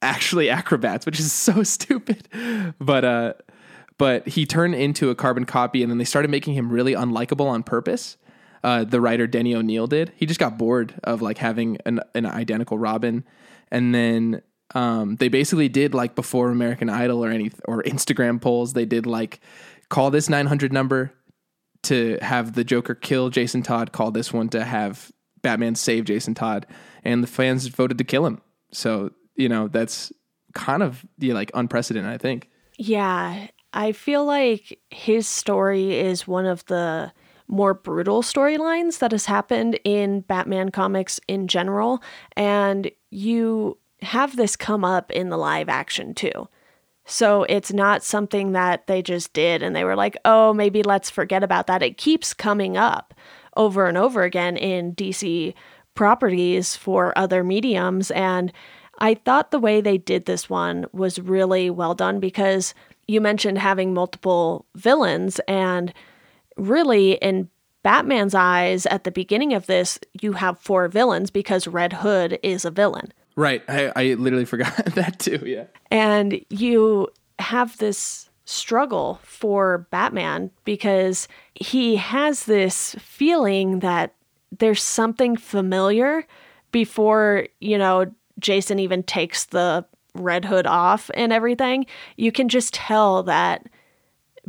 actually 0.00 0.48
acrobats, 0.58 1.04
which 1.04 1.20
is 1.20 1.32
so 1.32 1.62
stupid. 1.62 2.28
But 2.80 3.04
uh 3.04 3.34
but 3.98 4.26
he 4.26 4.46
turned 4.46 4.74
into 4.74 5.10
a 5.10 5.14
carbon 5.14 5.44
copy 5.44 5.82
and 5.82 5.90
then 5.90 5.98
they 5.98 6.04
started 6.04 6.30
making 6.30 6.54
him 6.54 6.70
really 6.72 6.94
unlikable 6.94 7.46
on 7.46 7.62
purpose. 7.62 8.16
Uh, 8.64 8.84
the 8.84 9.00
writer 9.00 9.26
Denny 9.26 9.54
O'Neil 9.54 9.86
did. 9.86 10.12
He 10.16 10.26
just 10.26 10.40
got 10.40 10.58
bored 10.58 10.94
of 11.04 11.22
like 11.22 11.38
having 11.38 11.78
an, 11.86 12.00
an 12.14 12.26
identical 12.26 12.78
Robin, 12.78 13.22
and 13.70 13.94
then 13.94 14.42
um, 14.74 15.16
they 15.16 15.28
basically 15.28 15.68
did 15.68 15.94
like 15.94 16.14
before 16.14 16.50
American 16.50 16.90
Idol 16.90 17.24
or 17.24 17.30
any 17.30 17.50
or 17.66 17.82
Instagram 17.82 18.40
polls. 18.40 18.72
They 18.72 18.84
did 18.84 19.06
like 19.06 19.40
call 19.88 20.10
this 20.10 20.28
900 20.28 20.72
number 20.72 21.12
to 21.84 22.18
have 22.20 22.54
the 22.54 22.64
Joker 22.64 22.94
kill 22.94 23.30
Jason 23.30 23.62
Todd. 23.62 23.92
Call 23.92 24.10
this 24.10 24.32
one 24.32 24.48
to 24.50 24.64
have 24.64 25.12
Batman 25.42 25.74
save 25.76 26.04
Jason 26.04 26.34
Todd, 26.34 26.66
and 27.04 27.22
the 27.22 27.28
fans 27.28 27.66
voted 27.68 27.98
to 27.98 28.04
kill 28.04 28.26
him. 28.26 28.40
So 28.72 29.12
you 29.36 29.48
know 29.48 29.68
that's 29.68 30.12
kind 30.54 30.82
of 30.82 31.04
yeah, 31.18 31.34
like 31.34 31.50
unprecedented. 31.54 32.12
I 32.12 32.18
think. 32.18 32.50
Yeah, 32.78 33.46
I 33.72 33.92
feel 33.92 34.24
like 34.24 34.80
his 34.90 35.28
story 35.28 35.94
is 35.98 36.26
one 36.26 36.46
of 36.46 36.64
the 36.66 37.12
more 37.48 37.74
brutal 37.74 38.22
storylines 38.22 38.98
that 38.98 39.12
has 39.12 39.26
happened 39.26 39.78
in 39.84 40.20
Batman 40.22 40.70
comics 40.70 41.20
in 41.28 41.46
general. 41.46 42.02
And 42.36 42.90
you 43.10 43.78
have 44.02 44.36
this 44.36 44.56
come 44.56 44.84
up 44.84 45.10
in 45.10 45.28
the 45.28 45.36
live 45.36 45.68
action 45.68 46.14
too. 46.14 46.48
So 47.06 47.44
it's 47.44 47.72
not 47.72 48.02
something 48.02 48.52
that 48.52 48.88
they 48.88 49.00
just 49.00 49.32
did 49.32 49.62
and 49.62 49.74
they 49.74 49.84
were 49.84 49.94
like, 49.94 50.16
oh, 50.24 50.52
maybe 50.52 50.82
let's 50.82 51.08
forget 51.08 51.44
about 51.44 51.68
that. 51.68 51.82
It 51.82 51.96
keeps 51.96 52.34
coming 52.34 52.76
up 52.76 53.14
over 53.56 53.86
and 53.86 53.96
over 53.96 54.22
again 54.24 54.56
in 54.56 54.94
DC 54.94 55.54
properties 55.94 56.76
for 56.76 57.16
other 57.16 57.44
mediums. 57.44 58.10
And 58.10 58.52
I 58.98 59.14
thought 59.14 59.50
the 59.50 59.58
way 59.58 59.80
they 59.80 59.98
did 59.98 60.26
this 60.26 60.50
one 60.50 60.86
was 60.92 61.18
really 61.18 61.70
well 61.70 61.94
done 61.94 62.18
because 62.18 62.74
you 63.06 63.20
mentioned 63.20 63.58
having 63.58 63.94
multiple 63.94 64.66
villains. 64.74 65.38
And 65.46 65.92
really, 66.56 67.12
in 67.14 67.48
Batman's 67.82 68.34
eyes, 68.34 68.84
at 68.86 69.04
the 69.04 69.12
beginning 69.12 69.54
of 69.54 69.66
this, 69.66 69.98
you 70.20 70.32
have 70.32 70.58
four 70.58 70.88
villains 70.88 71.30
because 71.30 71.68
Red 71.68 71.92
Hood 71.92 72.38
is 72.42 72.64
a 72.64 72.70
villain. 72.70 73.12
Right. 73.36 73.62
I, 73.68 73.92
I 73.94 74.14
literally 74.14 74.46
forgot 74.46 74.74
that 74.94 75.18
too. 75.18 75.42
Yeah. 75.44 75.64
And 75.90 76.44
you 76.48 77.08
have 77.38 77.76
this 77.76 78.30
struggle 78.46 79.20
for 79.22 79.86
Batman 79.90 80.50
because 80.64 81.28
he 81.54 81.96
has 81.96 82.44
this 82.44 82.94
feeling 82.98 83.80
that 83.80 84.14
there's 84.58 84.82
something 84.82 85.36
familiar 85.36 86.26
before, 86.72 87.48
you 87.60 87.76
know, 87.76 88.06
Jason 88.38 88.78
even 88.78 89.02
takes 89.02 89.46
the 89.46 89.84
Red 90.14 90.44
Hood 90.44 90.66
off 90.66 91.10
and 91.14 91.32
everything. 91.32 91.86
You 92.16 92.32
can 92.32 92.48
just 92.48 92.72
tell 92.72 93.22
that 93.24 93.66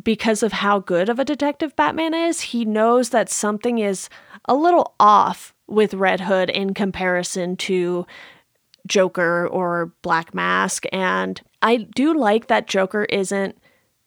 because 0.02 0.44
of 0.44 0.54
how 0.54 0.80
good 0.80 1.10
of 1.10 1.20
a 1.20 1.26
detective 1.26 1.76
Batman 1.76 2.14
is, 2.14 2.42
he 2.42 2.66
knows 2.66 3.10
that 3.10 3.30
something 3.30 3.80
is 3.80 4.10
a 4.46 4.54
little 4.54 4.96
off 5.00 5.54
with 5.66 5.96
Red 5.96 6.22
Hood 6.22 6.50
in 6.50 6.74
comparison 6.74 7.58
to 7.58 8.06
Joker 8.88 9.48
or 9.48 9.92
Black 10.02 10.34
Mask. 10.34 10.86
And 10.92 11.40
I 11.62 11.78
do 11.78 12.18
like 12.18 12.48
that 12.48 12.68
Joker 12.68 13.04
isn't 13.06 13.58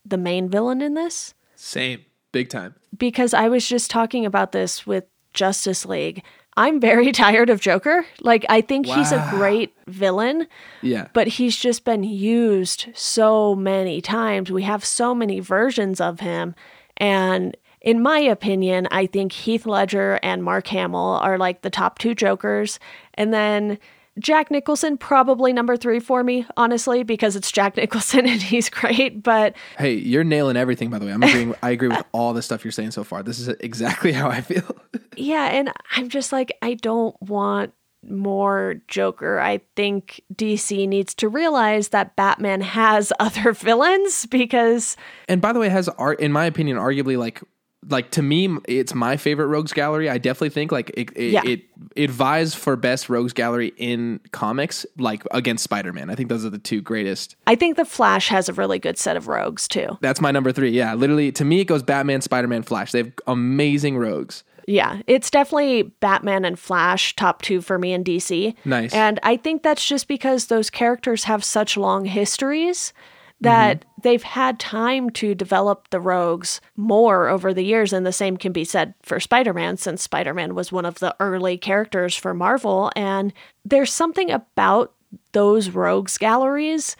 the 0.05 0.17
main 0.19 0.49
villain 0.49 0.81
in 0.83 0.95
this 0.95 1.35
Same. 1.55 2.05
Big 2.33 2.49
time. 2.49 2.75
because 2.97 3.35
I 3.35 3.49
was 3.49 3.67
just 3.69 3.91
talking 3.91 4.25
about 4.25 4.53
this 4.53 4.87
with 4.87 5.05
Justice 5.35 5.85
League. 5.85 6.23
I'm 6.57 6.81
very 6.81 7.11
tired 7.25 7.51
of 7.51 7.61
Joker. 7.61 8.05
Like, 8.21 8.45
I 8.49 8.61
think 8.61 8.87
he's 8.87 9.13
a 9.13 9.27
great 9.31 9.75
villain, 9.87 10.47
Yeah. 10.83 11.09
but 11.13 11.27
he's 11.27 11.57
just 11.57 11.85
been 11.85 12.05
used 12.05 12.87
so 12.95 13.55
many 13.55 14.01
times. 14.01 14.51
We 14.51 14.63
have 14.63 14.85
so 14.85 15.15
many 15.15 15.41
versions 15.41 16.01
of 16.01 16.21
him. 16.21 16.55
And 16.97 17.57
in 17.81 18.03
my 18.03 18.19
opinion, 18.19 18.87
I 18.91 19.07
think 19.07 19.33
Heath 19.33 19.65
Ledger 19.67 20.21
and 20.23 20.45
Mark 20.45 20.67
Hamill 20.69 21.19
are 21.23 21.39
like 21.39 21.63
the 21.63 21.71
top 21.71 21.99
two 21.99 22.15
Jokers. 22.15 22.79
And 23.15 23.33
then 23.33 23.79
Jack 24.19 24.51
Nicholson, 24.51 24.99
probably 24.99 25.53
number 25.53 25.77
three 25.77 26.01
for 26.01 26.23
me, 26.25 26.47
honestly, 26.57 27.03
because 27.03 27.37
it's 27.37 27.51
Jack 27.53 27.77
Nicholson 27.79 28.27
and 28.27 28.43
he's 28.43 28.69
great. 28.69 29.23
But 29.23 29.55
Hey, 29.79 29.95
you're 29.95 30.25
nailing 30.25 30.57
everything. 30.57 30.91
By 30.91 30.99
the 30.99 31.07
way, 31.07 31.13
I'm 31.13 31.23
agreeing. 31.23 31.55
I 31.63 31.71
agree 31.71 31.89
with 31.89 32.05
all 32.13 32.33
the 32.33 32.43
stuff 32.43 32.65
you're 32.65 32.73
saying 32.73 32.91
so 32.91 33.05
far. 33.05 33.23
This 33.23 33.39
is 33.39 33.49
exactly 33.49 34.13
how 34.21 34.29
I 34.29 34.41
feel. 34.41 34.77
yeah, 35.17 35.45
and 35.47 35.73
I'm 35.97 36.09
just 36.09 36.33
like, 36.33 36.53
I 36.63 36.75
don't 36.75 37.15
want 37.23 37.73
more 38.03 38.77
Joker. 38.89 39.39
I 39.39 39.61
think 39.77 40.23
DC 40.35 40.89
needs 40.89 41.15
to 41.17 41.29
realize 41.29 41.89
that 41.89 42.17
Batman 42.17 42.63
has 42.63 43.13
other 43.21 43.53
villains 43.53 44.27
because 44.27 44.97
and 45.29 45.41
by 45.41 45.53
the 45.53 45.61
way, 45.61 45.69
has 45.69 45.89
art, 45.91 46.21
in 46.21 46.33
my 46.33 46.47
opinion, 46.47 46.77
arguably 46.77 47.19
like 47.19 47.43
like 47.89 48.11
to 48.13 48.23
me, 48.23 48.57
it's 48.69 48.95
my 48.95 49.17
favorite 49.17 49.47
rogues 49.47 49.73
gallery. 49.73 50.11
I 50.11 50.19
definitely 50.19 50.51
think 50.51 50.71
like 50.71 50.91
it 50.91 51.11
it, 51.17 51.31
Yeah. 51.33 51.43
it 51.47 51.63
it 51.97 52.11
vies 52.11 52.55
for 52.55 52.77
best 52.77 53.09
rogues 53.09 53.33
gallery 53.33 53.73
in 53.79 54.21
comics, 54.33 54.85
like 54.99 55.23
against 55.31 55.65
Spider 55.65 55.93
Man. 55.93 56.11
I 56.11 56.15
think 56.15 56.29
those 56.29 56.45
are 56.45 56.51
the 56.51 56.59
two 56.59 56.83
greatest. 56.83 57.37
I 57.47 57.55
think 57.55 57.77
the 57.77 57.85
Flash 57.87 58.29
has 58.29 58.49
a 58.49 58.53
really 58.53 58.79
good 58.79 58.99
set 58.99 59.17
of 59.17 59.29
rogues 59.29 59.67
too. 59.67 59.97
That's 60.03 60.21
my 60.21 60.31
number 60.31 60.53
three. 60.53 60.71
Yeah, 60.71 60.95
literally 60.95 61.33
to 61.33 61.45
me, 61.45 61.61
it 61.61 61.65
goes 61.67 61.83
Batman, 61.83 62.21
Spider 62.21 62.49
Man, 62.49 62.63
Flash. 62.63 62.93
They 62.93 62.99
have 62.99 63.13
amazing 63.27 63.97
rogues. 63.97 64.45
Yeah, 64.67 65.01
it's 65.09 65.31
definitely 65.31 65.83
Batman 65.85 66.45
and 66.45 66.59
Flash 66.59 67.17
top 67.17 67.43
two 67.43 67.61
for 67.61 67.79
me 67.79 67.93
in 67.93 68.05
DC. 68.05 68.55
Nice. 68.65 68.93
And 68.93 69.19
I 69.23 69.37
think 69.37 69.63
that's 69.63 69.85
just 69.85 70.07
because 70.07 70.47
those 70.47 70.71
characters 70.71 71.25
have 71.25 71.43
such 71.43 71.77
long 71.77 72.05
histories 72.05 72.93
that 73.41 73.81
mm-hmm. 73.81 74.01
they've 74.03 74.23
had 74.23 74.59
time 74.59 75.11
to 75.11 75.35
develop 75.35 75.89
the 75.91 76.01
rogues 76.01 76.61
more 76.77 77.29
over 77.29 77.55
the 77.55 77.65
years. 77.65 77.93
And 77.93 78.05
the 78.05 78.13
same 78.13 78.37
can 78.37 78.53
be 78.53 78.65
said 78.65 78.95
for 79.03 79.19
Spider 79.19 79.55
Man, 79.55 79.77
since 79.77 80.03
Spider 80.03 80.35
Man 80.35 80.55
was 80.55 80.71
one 80.71 80.85
of 80.85 80.99
the 80.99 81.15
early 81.21 81.57
characters 81.57 82.15
for 82.15 82.35
Marvel. 82.35 82.93
And 82.95 83.33
there's 83.65 83.93
something 83.93 84.31
about 84.31 84.93
those 85.33 85.71
rogues 85.71 86.19
galleries 86.19 86.97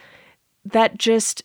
that 0.65 0.97
just 0.97 1.43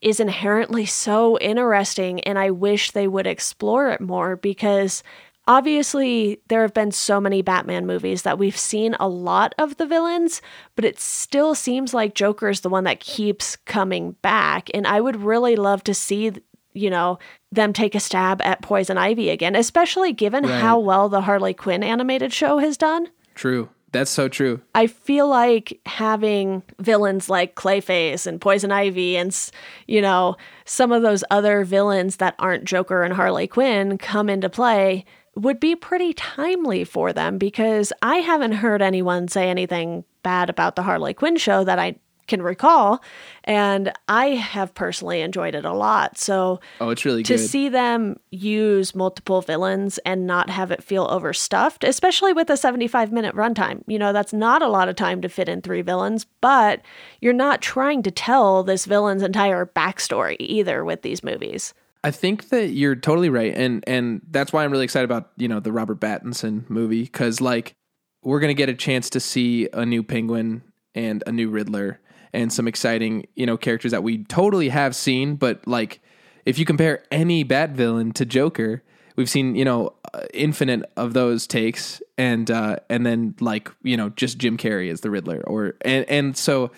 is 0.00 0.18
inherently 0.18 0.84
so 0.84 1.38
interesting 1.38 2.20
and 2.22 2.36
I 2.36 2.50
wish 2.50 2.90
they 2.90 3.06
would 3.06 3.26
explore 3.26 3.90
it 3.90 4.00
more 4.00 4.34
because 4.34 5.04
obviously 5.48 6.40
there 6.48 6.62
have 6.62 6.74
been 6.74 6.92
so 6.92 7.20
many 7.20 7.42
Batman 7.42 7.86
movies 7.86 8.22
that 8.22 8.38
we've 8.38 8.56
seen 8.56 8.94
a 9.00 9.08
lot 9.08 9.54
of 9.58 9.76
the 9.76 9.86
villains, 9.86 10.40
but 10.76 10.84
it 10.84 11.00
still 11.00 11.54
seems 11.54 11.92
like 11.94 12.14
Joker 12.14 12.48
is 12.48 12.60
the 12.60 12.68
one 12.68 12.84
that 12.84 13.00
keeps 13.00 13.56
coming 13.56 14.12
back 14.22 14.70
and 14.74 14.86
I 14.86 15.00
would 15.00 15.16
really 15.22 15.56
love 15.56 15.84
to 15.84 15.94
see 15.94 16.32
you 16.74 16.88
know 16.88 17.18
them 17.50 17.74
take 17.74 17.94
a 17.94 18.00
stab 18.00 18.40
at 18.42 18.62
Poison 18.62 18.96
Ivy 18.96 19.28
again, 19.28 19.54
especially 19.54 20.12
given 20.14 20.44
Right. 20.44 20.60
how 20.60 20.78
well 20.78 21.08
the 21.10 21.20
Harley 21.20 21.52
Quinn 21.52 21.82
animated 21.82 22.32
show 22.32 22.58
has 22.58 22.76
done. 22.78 23.08
True. 23.34 23.68
That's 23.92 24.10
so 24.10 24.26
true. 24.26 24.62
I 24.74 24.86
feel 24.86 25.28
like 25.28 25.78
having 25.84 26.62
villains 26.80 27.28
like 27.28 27.56
Clayface 27.56 28.26
and 28.26 28.40
Poison 28.40 28.72
Ivy 28.72 29.18
and, 29.18 29.38
you 29.86 30.00
know, 30.00 30.36
some 30.64 30.92
of 30.92 31.02
those 31.02 31.22
other 31.30 31.62
villains 31.64 32.16
that 32.16 32.34
aren't 32.38 32.64
Joker 32.64 33.02
and 33.02 33.12
Harley 33.12 33.46
Quinn 33.46 33.98
come 33.98 34.30
into 34.30 34.48
play 34.48 35.04
would 35.34 35.58
be 35.60 35.74
pretty 35.74 36.12
timely 36.12 36.84
for 36.84 37.12
them 37.12 37.38
because 37.38 37.92
I 38.02 38.16
haven't 38.16 38.52
heard 38.52 38.82
anyone 38.82 39.28
say 39.28 39.48
anything 39.48 40.04
bad 40.22 40.50
about 40.50 40.76
the 40.76 40.82
Harley 40.82 41.14
Quinn 41.14 41.36
show 41.36 41.64
that 41.64 41.78
I 41.78 41.96
can 42.28 42.40
recall. 42.40 43.02
And 43.44 43.92
I 44.08 44.26
have 44.28 44.74
personally 44.74 45.22
enjoyed 45.22 45.56
it 45.56 45.64
a 45.64 45.72
lot. 45.72 46.16
So 46.18 46.60
Oh, 46.80 46.90
it's 46.90 47.04
really 47.04 47.24
to 47.24 47.34
good. 47.34 47.38
see 47.48 47.68
them 47.68 48.16
use 48.30 48.94
multiple 48.94 49.40
villains 49.40 49.98
and 50.06 50.26
not 50.26 50.48
have 50.48 50.70
it 50.70 50.84
feel 50.84 51.08
overstuffed, 51.10 51.82
especially 51.82 52.32
with 52.32 52.48
a 52.48 52.56
75 52.56 53.10
minute 53.10 53.34
runtime. 53.34 53.82
You 53.88 53.98
know, 53.98 54.12
that's 54.12 54.32
not 54.32 54.62
a 54.62 54.68
lot 54.68 54.88
of 54.88 54.94
time 54.96 55.20
to 55.22 55.28
fit 55.28 55.48
in 55.48 55.62
three 55.62 55.82
villains, 55.82 56.24
but 56.40 56.80
you're 57.20 57.32
not 57.32 57.60
trying 57.60 58.02
to 58.04 58.10
tell 58.12 58.62
this 58.62 58.84
villain's 58.84 59.22
entire 59.24 59.66
backstory 59.66 60.36
either 60.38 60.84
with 60.84 61.02
these 61.02 61.24
movies. 61.24 61.74
I 62.04 62.10
think 62.10 62.48
that 62.48 62.70
you're 62.70 62.96
totally 62.96 63.28
right, 63.28 63.54
and 63.54 63.84
and 63.86 64.22
that's 64.30 64.52
why 64.52 64.64
I'm 64.64 64.72
really 64.72 64.84
excited 64.84 65.04
about 65.04 65.30
you 65.36 65.48
know 65.48 65.60
the 65.60 65.72
Robert 65.72 66.00
Pattinson 66.00 66.68
movie 66.68 67.02
because 67.02 67.40
like 67.40 67.74
we're 68.22 68.40
gonna 68.40 68.54
get 68.54 68.68
a 68.68 68.74
chance 68.74 69.10
to 69.10 69.20
see 69.20 69.68
a 69.72 69.86
new 69.86 70.02
Penguin 70.02 70.62
and 70.94 71.22
a 71.26 71.32
new 71.32 71.48
Riddler 71.48 72.00
and 72.32 72.52
some 72.52 72.66
exciting 72.66 73.26
you 73.36 73.46
know 73.46 73.56
characters 73.56 73.92
that 73.92 74.02
we 74.02 74.24
totally 74.24 74.68
have 74.70 74.96
seen, 74.96 75.36
but 75.36 75.66
like 75.66 76.00
if 76.44 76.58
you 76.58 76.64
compare 76.64 77.04
any 77.12 77.44
Bat 77.44 77.70
villain 77.70 78.12
to 78.12 78.24
Joker, 78.24 78.82
we've 79.14 79.30
seen 79.30 79.54
you 79.54 79.64
know 79.64 79.94
uh, 80.12 80.24
infinite 80.34 80.90
of 80.96 81.14
those 81.14 81.46
takes, 81.46 82.02
and 82.18 82.50
uh, 82.50 82.76
and 82.90 83.06
then 83.06 83.36
like 83.38 83.70
you 83.82 83.96
know 83.96 84.08
just 84.10 84.38
Jim 84.38 84.56
Carrey 84.56 84.90
as 84.90 85.02
the 85.02 85.10
Riddler, 85.10 85.42
or 85.46 85.74
and 85.82 86.04
and 86.08 86.36
so 86.36 86.72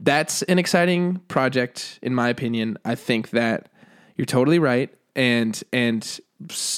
that's 0.00 0.40
an 0.44 0.58
exciting 0.58 1.16
project 1.28 1.98
in 2.00 2.14
my 2.14 2.30
opinion. 2.30 2.78
I 2.86 2.94
think 2.94 3.30
that 3.30 3.70
you're 4.20 4.26
totally 4.26 4.58
right, 4.58 4.92
and 5.16 5.62
and 5.72 6.20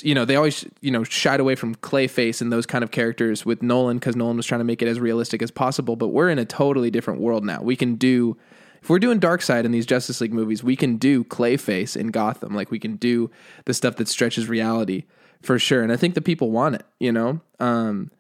you 0.01 0.15
know 0.15 0.25
they 0.25 0.37
always 0.37 0.65
you 0.81 0.93
know 0.93 1.03
shied 1.03 1.41
away 1.41 1.57
from 1.57 1.75
Clayface 1.75 2.41
and 2.41 2.53
those 2.53 2.67
kind 2.67 2.85
of 2.85 2.93
characters 2.93 3.45
with 3.45 3.65
Nolan 3.65 3.99
because 3.99 4.15
Nolan 4.15 4.37
was 4.37 4.47
trying 4.47 4.61
to 4.61 4.65
make 4.65 4.81
it 4.81 4.87
as 4.87 5.01
realistic 5.01 5.43
as 5.43 5.51
possible. 5.51 5.97
But 5.97 6.09
we're 6.09 6.31
in 6.31 6.39
a 6.39 6.45
totally 6.45 6.89
different 6.89 7.21
world 7.21 7.45
now. 7.45 7.61
We 7.61 7.75
can 7.75 7.97
do 7.97 8.37
if 8.81 8.89
we're 8.89 9.01
doing 9.01 9.19
Darkseid 9.19 9.65
in 9.65 9.73
these 9.73 9.87
Justice 9.87 10.21
League 10.21 10.33
movies, 10.33 10.63
we 10.63 10.77
can 10.77 10.99
do 10.99 11.25
Clayface 11.25 11.97
in 11.97 12.13
Gotham. 12.13 12.55
Like 12.55 12.71
we 12.71 12.79
can 12.79 12.95
do 12.95 13.29
the 13.65 13.75
stuff 13.75 13.97
that 13.97 14.07
stretches 14.07 14.49
reality 14.49 15.03
for 15.43 15.59
sure. 15.59 15.83
And 15.83 15.91
I 15.91 15.97
think 15.97 16.15
the 16.15 16.23
people 16.23 16.53
want 16.53 16.77
it. 16.77 16.87
You 17.01 17.11
know. 17.11 17.41
Um, 17.59 18.13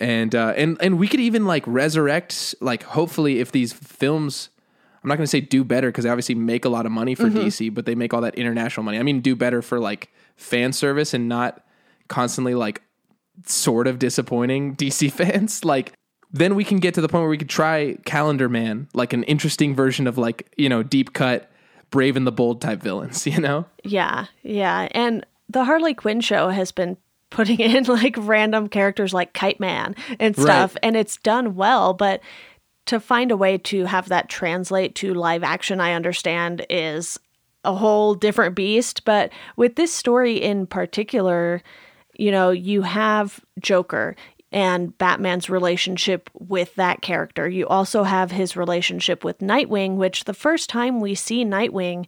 and 0.00 0.34
uh, 0.34 0.52
and 0.56 0.76
and 0.80 0.98
we 0.98 1.06
could 1.06 1.20
even 1.20 1.44
like 1.44 1.62
resurrect 1.64 2.56
like 2.60 2.82
hopefully 2.82 3.38
if 3.38 3.52
these 3.52 3.72
films 3.72 4.50
I'm 5.06 5.10
not 5.10 5.18
going 5.18 5.24
to 5.24 5.28
say 5.28 5.40
do 5.40 5.62
better 5.62 5.86
because 5.86 6.02
they 6.02 6.10
obviously 6.10 6.34
make 6.34 6.64
a 6.64 6.68
lot 6.68 6.84
of 6.84 6.90
money 6.90 7.14
for 7.14 7.26
mm-hmm. 7.26 7.38
DC, 7.38 7.72
but 7.72 7.86
they 7.86 7.94
make 7.94 8.12
all 8.12 8.22
that 8.22 8.34
international 8.34 8.82
money. 8.82 8.98
I 8.98 9.04
mean, 9.04 9.20
do 9.20 9.36
better 9.36 9.62
for 9.62 9.78
like 9.78 10.10
fan 10.34 10.72
service 10.72 11.14
and 11.14 11.28
not 11.28 11.64
constantly 12.08 12.56
like 12.56 12.82
sort 13.44 13.86
of 13.86 14.00
disappointing 14.00 14.74
DC 14.76 15.12
fans. 15.12 15.64
Like, 15.64 15.92
then 16.32 16.56
we 16.56 16.64
can 16.64 16.78
get 16.78 16.94
to 16.94 17.00
the 17.00 17.08
point 17.08 17.22
where 17.22 17.30
we 17.30 17.38
could 17.38 17.48
try 17.48 17.96
Calendar 18.04 18.48
Man, 18.48 18.88
like 18.94 19.12
an 19.12 19.22
interesting 19.24 19.76
version 19.76 20.08
of 20.08 20.18
like, 20.18 20.52
you 20.56 20.68
know, 20.68 20.82
deep 20.82 21.12
cut, 21.12 21.52
brave 21.90 22.16
and 22.16 22.26
the 22.26 22.32
bold 22.32 22.60
type 22.60 22.82
villains, 22.82 23.26
you 23.28 23.38
know? 23.40 23.64
Yeah, 23.84 24.26
yeah. 24.42 24.88
And 24.90 25.24
the 25.48 25.64
Harley 25.64 25.94
Quinn 25.94 26.20
show 26.20 26.48
has 26.48 26.72
been 26.72 26.96
putting 27.30 27.60
in 27.60 27.84
like 27.84 28.16
random 28.18 28.68
characters 28.68 29.14
like 29.14 29.34
Kite 29.34 29.60
Man 29.60 29.94
and 30.18 30.34
stuff, 30.34 30.74
Right. 30.74 30.80
and 30.82 30.96
it's 30.96 31.16
done 31.18 31.54
well, 31.54 31.94
but 31.94 32.20
to 32.86 33.00
find 33.00 33.30
a 33.30 33.36
way 33.36 33.58
to 33.58 33.84
have 33.84 34.08
that 34.08 34.28
translate 34.28 34.94
to 34.96 35.14
live 35.14 35.42
action, 35.42 35.80
I 35.80 35.92
understand 35.92 36.64
is 36.70 37.18
a 37.64 37.74
whole 37.74 38.14
different 38.14 38.54
beast. 38.54 39.04
But 39.04 39.32
with 39.56 39.76
this 39.76 39.92
story 39.92 40.36
in 40.36 40.66
particular, 40.66 41.62
you 42.14 42.30
know, 42.30 42.50
you 42.50 42.82
have 42.82 43.40
Joker 43.60 44.16
and 44.52 44.96
Batman's 44.96 45.50
relationship 45.50 46.30
with 46.34 46.74
that 46.76 47.02
character. 47.02 47.48
You 47.48 47.66
also 47.66 48.04
have 48.04 48.30
his 48.30 48.56
relationship 48.56 49.24
with 49.24 49.38
Nightwing, 49.40 49.96
which 49.96 50.24
the 50.24 50.32
first 50.32 50.70
time 50.70 51.00
we 51.00 51.14
see 51.14 51.44
Nightwing, 51.44 52.06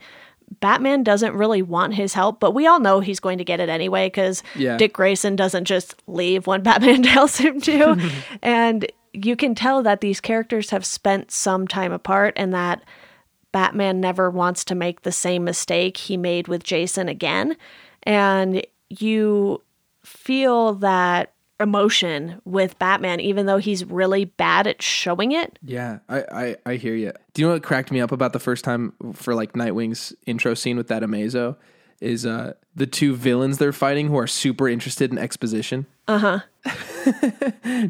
Batman 0.61 1.03
doesn't 1.03 1.35
really 1.35 1.61
want 1.61 1.95
his 1.95 2.15
help, 2.15 2.41
but 2.41 2.53
we 2.53 2.67
all 2.67 2.81
know 2.81 3.01
he's 3.01 3.21
going 3.21 3.39
to 3.39 3.45
get 3.45 3.61
it 3.61 3.69
anyway 3.69 4.07
because 4.07 4.43
Yeah. 4.55 4.77
Dick 4.77 4.95
Grayson 4.95 5.37
doesn't 5.37 5.65
just 5.65 5.97
leave 6.07 6.47
when 6.47 6.63
Batman 6.63 7.03
tells 7.03 7.37
him 7.37 7.61
to. 7.63 8.11
and 8.43 8.91
you 9.13 9.37
can 9.37 9.55
tell 9.55 9.83
that 9.83 10.01
these 10.01 10.21
characters 10.21 10.71
have 10.71 10.85
spent 10.85 11.31
some 11.31 11.67
time 11.67 11.93
apart 11.93 12.35
and 12.37 12.53
that 12.55 12.83
Batman 13.53 14.01
never 14.01 14.31
wants 14.31 14.65
to 14.67 14.75
make 14.75 15.03
the 15.03 15.13
same 15.13 15.45
mistake 15.45 15.97
he 15.97 16.17
made 16.17 16.49
with 16.49 16.63
Jason 16.63 17.09
again. 17.09 17.57
And 18.03 18.63
you 18.91 19.63
feel 20.05 20.75
that 20.75 21.33
emotion 21.61 22.41
with 22.45 22.79
Batman, 22.79 23.21
even 23.21 23.47
though 23.47 23.59
he's 23.59 23.85
really 23.85 24.27
bad 24.27 24.67
at 24.67 24.81
showing 24.81 25.33
it. 25.33 25.59
Yeah, 25.63 25.99
I, 26.09 26.25
I, 26.31 26.57
I 26.67 26.75
hear 26.77 26.95
you. 26.95 27.13
Do 27.35 27.43
you 27.43 27.49
know 27.49 27.55
what 27.55 27.63
cracked 27.63 27.91
me 27.91 28.01
up 28.01 28.13
about 28.13 28.33
the 28.33 28.39
first 28.39 28.65
time 28.65 28.93
for 29.13 29.35
like 29.35 29.55
Nightwing's 29.55 30.15
intro 30.27 30.55
scene 30.55 30.77
with 30.77 30.89
that 30.89 31.03
Amazo? 31.03 31.57
Is 32.01 32.25
uh 32.25 32.55
the 32.75 32.87
two 32.87 33.17
villains 33.17 33.59
they're 33.59 33.73
fighting 33.73 34.09
who 34.09 34.19
are 34.19 34.27
super 34.27 34.69
interested 34.69 35.11
in 35.11 35.19
exposition. 35.19 35.87
Uh 36.07 36.19
huh. 36.19 36.41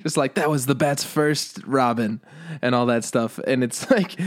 Just 0.03 0.17
like 0.17 0.35
that 0.35 0.49
was 0.49 0.67
the 0.67 0.75
Bat's 0.75 1.05
first 1.05 1.63
Robin 1.65 2.21
and 2.63 2.75
all 2.75 2.87
that 2.87 3.05
stuff, 3.05 3.39
and 3.47 3.63
it's 3.63 3.91
like 3.91 4.19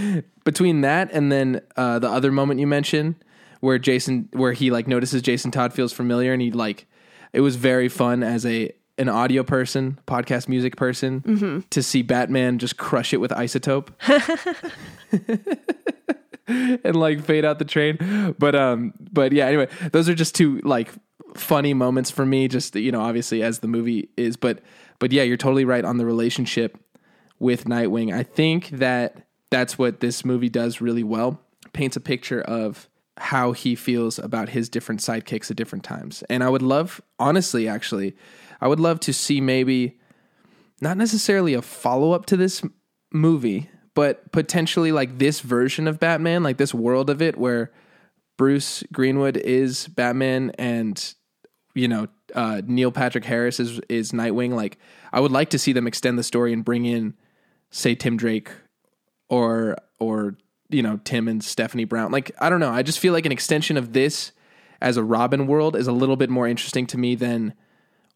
between 0.43 0.81
that 0.81 1.09
and 1.11 1.31
then 1.31 1.61
uh, 1.75 1.99
the 1.99 2.09
other 2.09 2.31
moment 2.31 2.59
you 2.59 2.67
mentioned 2.67 3.15
where 3.59 3.77
Jason, 3.77 4.29
where 4.33 4.53
he 4.53 4.71
like 4.71 4.87
notices 4.87 5.21
Jason 5.21 5.51
Todd 5.51 5.73
feels 5.73 5.93
familiar, 5.93 6.33
and 6.33 6.41
he 6.41 6.51
like 6.51 6.87
it 7.33 7.41
was 7.41 7.55
very 7.55 7.89
fun 7.89 8.23
as 8.23 8.45
a 8.45 8.71
an 8.97 9.09
audio 9.09 9.43
person, 9.43 9.99
podcast 10.05 10.47
music 10.47 10.75
person, 10.75 11.63
to 11.71 11.81
see 11.81 12.03
Batman 12.03 12.59
just 12.59 12.77
crush 12.77 13.13
it 13.13 13.17
with 13.17 13.31
iZotope 13.31 13.89
and 16.83 16.95
like 16.95 17.23
fade 17.23 17.45
out 17.45 17.59
the 17.59 17.65
train. 17.65 18.35
But 18.37 18.55
um, 18.55 18.93
but 18.99 19.31
yeah. 19.31 19.47
Anyway, 19.47 19.67
those 19.91 20.09
are 20.09 20.15
just 20.15 20.35
two 20.35 20.59
like 20.63 20.89
funny 21.35 21.73
moments 21.73 22.11
for 22.11 22.25
me. 22.25 22.47
Just 22.47 22.75
you 22.75 22.91
know, 22.91 23.01
obviously 23.01 23.43
as 23.43 23.59
the 23.59 23.67
movie 23.67 24.09
is, 24.17 24.37
but 24.37 24.59
but 24.99 25.11
yeah, 25.11 25.23
you're 25.23 25.37
totally 25.37 25.65
right 25.65 25.83
on 25.83 25.97
the 25.97 26.05
relationship 26.05 26.77
with 27.39 27.65
Nightwing. 27.65 28.13
I 28.13 28.23
think 28.23 28.69
that 28.69 29.27
that's 29.49 29.77
what 29.77 29.99
this 29.99 30.23
movie 30.23 30.49
does 30.49 30.79
really 30.79 31.03
well. 31.03 31.41
Paints 31.73 31.95
a 31.95 32.01
picture 32.01 32.41
of 32.41 32.87
how 33.17 33.51
he 33.51 33.75
feels 33.75 34.19
about 34.19 34.49
his 34.49 34.69
different 34.69 35.01
sidekicks 35.01 35.49
at 35.51 35.57
different 35.57 35.83
times. 35.83 36.23
And 36.29 36.43
I 36.43 36.49
would 36.49 36.61
love, 36.61 37.01
honestly, 37.19 37.67
actually, 37.67 38.15
I 38.61 38.67
would 38.67 38.79
love 38.79 38.99
to 39.01 39.13
see 39.13 39.41
maybe 39.41 39.99
not 40.81 40.97
necessarily 40.97 41.53
a 41.53 41.61
follow 41.61 42.11
up 42.11 42.25
to 42.27 42.37
this 42.37 42.61
movie, 43.11 43.69
but 43.93 44.31
potentially 44.31 44.91
like 44.91 45.17
this 45.17 45.41
version 45.41 45.87
of 45.87 45.99
Batman, 45.99 46.43
like 46.43 46.57
this 46.57 46.73
world 46.73 47.09
of 47.09 47.21
it 47.21 47.37
where 47.37 47.71
Bruce 48.37 48.83
Greenwood 48.91 49.37
is 49.37 49.87
Batman 49.87 50.51
and 50.57 51.13
you 51.73 51.87
know 51.87 52.07
uh, 52.35 52.61
Neil 52.65 52.91
Patrick 52.91 53.25
Harris 53.25 53.59
is 53.59 53.79
is 53.89 54.11
Nightwing. 54.11 54.53
Like 54.53 54.77
I 55.11 55.19
would 55.19 55.31
like 55.31 55.49
to 55.51 55.59
see 55.59 55.73
them 55.73 55.87
extend 55.87 56.17
the 56.17 56.23
story 56.23 56.53
and 56.53 56.63
bring 56.63 56.85
in, 56.85 57.15
say, 57.69 57.95
Tim 57.95 58.17
Drake 58.17 58.49
or 59.29 59.77
or 59.99 60.37
you 60.69 60.81
know 60.81 60.99
Tim 61.03 61.27
and 61.27 61.43
Stephanie 61.43 61.85
Brown. 61.85 62.11
Like 62.11 62.31
I 62.39 62.49
don't 62.49 62.59
know. 62.59 62.71
I 62.71 62.83
just 62.83 62.99
feel 62.99 63.13
like 63.13 63.25
an 63.25 63.31
extension 63.31 63.77
of 63.77 63.93
this 63.93 64.31
as 64.81 64.97
a 64.97 65.03
Robin 65.03 65.45
world 65.47 65.75
is 65.75 65.87
a 65.87 65.91
little 65.91 66.15
bit 66.15 66.29
more 66.29 66.47
interesting 66.47 66.87
to 66.87 66.97
me 66.97 67.15
than 67.15 67.53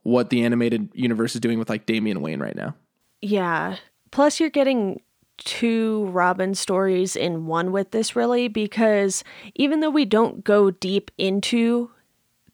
what 0.04 0.30
the 0.30 0.44
animated 0.44 0.90
universe 0.94 1.36
is 1.36 1.42
doing 1.42 1.60
with 1.60 1.70
like 1.70 1.86
Damian 1.86 2.22
Wayne 2.22 2.40
right 2.40 2.56
now. 2.56 2.76
Yeah. 3.22 3.78
Plus, 4.12 4.40
you're 4.40 4.50
getting 4.50 5.02
two 5.38 6.06
Robin 6.08 6.56
stories 6.56 7.16
in 7.16 7.46
one 7.46 7.72
with 7.72 7.92
this, 7.92 8.16
really, 8.16 8.48
because 8.48 9.24
even 9.56 9.80
though 9.80 9.90
we 9.90 10.06
don't 10.06 10.44
go 10.44 10.72
deep 10.72 11.12
into 11.18 11.92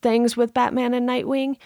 things 0.00 0.36
with 0.36 0.54
Batman 0.54 0.94
and 0.94 1.08
Nightwing, 1.08 1.56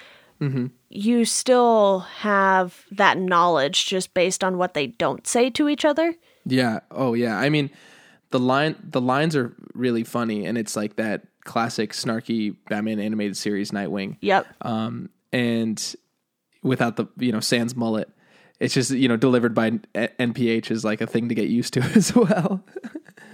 you 0.90 1.24
still 1.24 2.00
have 2.00 2.84
that 2.90 3.18
knowledge 3.18 3.86
just 3.86 4.12
based 4.12 4.44
on 4.44 4.58
what 4.58 4.74
they 4.74 4.88
don't 4.88 5.26
say 5.26 5.48
to 5.50 5.68
each 5.68 5.84
other. 5.84 6.14
Yeah. 6.44 6.80
Oh 6.90 7.14
yeah. 7.14 7.38
I 7.38 7.48
mean, 7.48 7.70
the 8.30 8.38
line 8.38 8.76
the 8.82 9.00
lines 9.00 9.34
are 9.34 9.56
really 9.74 10.04
funny, 10.04 10.44
and 10.44 10.58
it's 10.58 10.76
like 10.76 10.96
that 10.96 11.22
classic 11.44 11.92
snarky 11.92 12.54
Batman 12.68 13.00
animated 13.00 13.36
series 13.36 13.70
Nightwing. 13.70 14.16
Yep. 14.20 14.46
um, 14.62 15.10
and 15.32 15.94
without 16.62 16.96
the 16.96 17.06
you 17.18 17.32
know 17.32 17.40
sans 17.40 17.74
mullet 17.74 18.08
it's 18.60 18.74
just 18.74 18.90
you 18.90 19.08
know 19.08 19.16
delivered 19.16 19.54
by 19.54 19.70
nph 19.70 20.70
is 20.70 20.84
like 20.84 21.00
a 21.00 21.06
thing 21.06 21.28
to 21.28 21.34
get 21.34 21.48
used 21.48 21.74
to 21.74 21.80
as 21.94 22.14
well. 22.14 22.64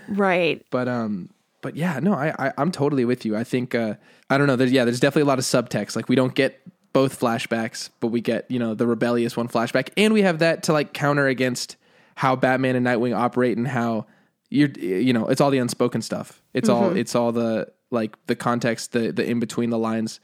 Right. 0.08 0.64
but 0.70 0.88
um 0.88 1.30
but 1.60 1.76
yeah 1.76 2.00
no 2.00 2.12
i, 2.14 2.34
I 2.38 2.52
i'm 2.58 2.72
totally 2.72 3.04
with 3.04 3.24
you. 3.24 3.36
I 3.36 3.44
think 3.44 3.74
uh 3.74 3.94
i 4.30 4.38
don't 4.38 4.46
know 4.46 4.56
there's 4.56 4.72
yeah 4.72 4.84
there's 4.84 5.00
definitely 5.00 5.22
a 5.22 5.26
lot 5.26 5.38
of 5.38 5.44
subtext. 5.44 5.96
Like 5.96 6.08
we 6.08 6.16
don't 6.16 6.34
get 6.34 6.60
both 6.92 7.18
flashbacks 7.18 7.88
but 8.00 8.08
we 8.08 8.20
get 8.20 8.50
you 8.50 8.58
know 8.58 8.74
the 8.74 8.86
rebellious 8.86 9.36
one 9.36 9.48
flashback. 9.48 9.90
And 9.96 10.12
we 10.12 10.22
have 10.22 10.40
that 10.40 10.64
to 10.64 10.72
like 10.72 10.92
counter 10.92 11.26
against 11.26 11.76
how 12.16 12.36
batman 12.36 12.76
and 12.76 12.86
nightwing 12.86 13.16
operate 13.16 13.56
and 13.56 13.66
how 13.66 14.06
you're 14.50 14.68
you 14.70 15.12
know 15.12 15.26
it's 15.28 15.40
all 15.40 15.50
the 15.50 15.58
unspoken 15.58 16.02
stuff. 16.02 16.42
It's 16.52 16.68
all 16.68 16.94
it's 16.96 17.14
all 17.14 17.32
the 17.32 17.68
like 17.90 18.16
the 18.26 18.36
context 18.36 18.92
the 18.92 19.10
the 19.12 19.24
in 19.24 19.40
between 19.40 19.70
the 19.70 19.78
lines 19.78 20.20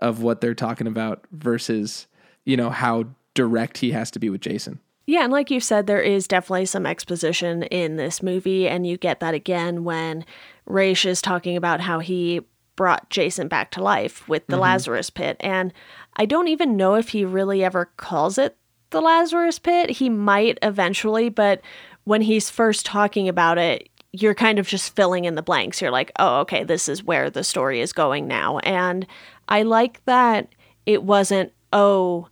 of 0.00 0.22
what 0.22 0.40
they're 0.40 0.54
talking 0.54 0.86
about 0.86 1.26
versus 1.32 2.06
you 2.44 2.56
know 2.56 2.70
how 2.70 3.04
direct 3.36 3.78
he 3.78 3.92
has 3.92 4.10
to 4.10 4.18
be 4.18 4.28
with 4.28 4.40
Jason. 4.40 4.80
Yeah, 5.06 5.22
and 5.22 5.32
like 5.32 5.52
you 5.52 5.60
said, 5.60 5.86
there 5.86 6.02
is 6.02 6.26
definitely 6.26 6.66
some 6.66 6.84
exposition 6.84 7.62
in 7.64 7.94
this 7.94 8.24
movie, 8.24 8.66
and 8.66 8.84
you 8.84 8.96
get 8.96 9.20
that 9.20 9.34
again 9.34 9.84
when 9.84 10.24
Ra's 10.64 11.04
is 11.04 11.22
talking 11.22 11.56
about 11.56 11.80
how 11.80 12.00
he 12.00 12.40
brought 12.74 13.08
Jason 13.08 13.46
back 13.46 13.70
to 13.70 13.82
life 13.82 14.28
with 14.28 14.46
the 14.48 14.54
mm-hmm. 14.54 14.62
Lazarus 14.62 15.10
pit. 15.10 15.36
And 15.40 15.72
I 16.16 16.26
don't 16.26 16.48
even 16.48 16.76
know 16.76 16.96
if 16.96 17.10
he 17.10 17.24
really 17.24 17.62
ever 17.62 17.86
calls 17.96 18.36
it 18.36 18.56
the 18.90 19.00
Lazarus 19.00 19.58
pit. 19.58 19.90
He 19.90 20.08
might 20.08 20.58
eventually, 20.62 21.28
but 21.28 21.60
when 22.04 22.20
he's 22.20 22.50
first 22.50 22.84
talking 22.84 23.28
about 23.28 23.58
it, 23.58 23.88
you're 24.12 24.34
kind 24.34 24.58
of 24.58 24.66
just 24.66 24.94
filling 24.96 25.24
in 25.24 25.36
the 25.36 25.42
blanks. 25.42 25.80
You're 25.80 25.90
like, 25.90 26.12
oh, 26.18 26.40
okay, 26.40 26.64
this 26.64 26.88
is 26.88 27.04
where 27.04 27.30
the 27.30 27.44
story 27.44 27.80
is 27.80 27.92
going 27.92 28.26
now. 28.26 28.58
And 28.58 29.06
I 29.48 29.62
like 29.62 30.04
that 30.06 30.54
it 30.84 31.02
wasn't, 31.02 31.52
oh, 31.72 32.28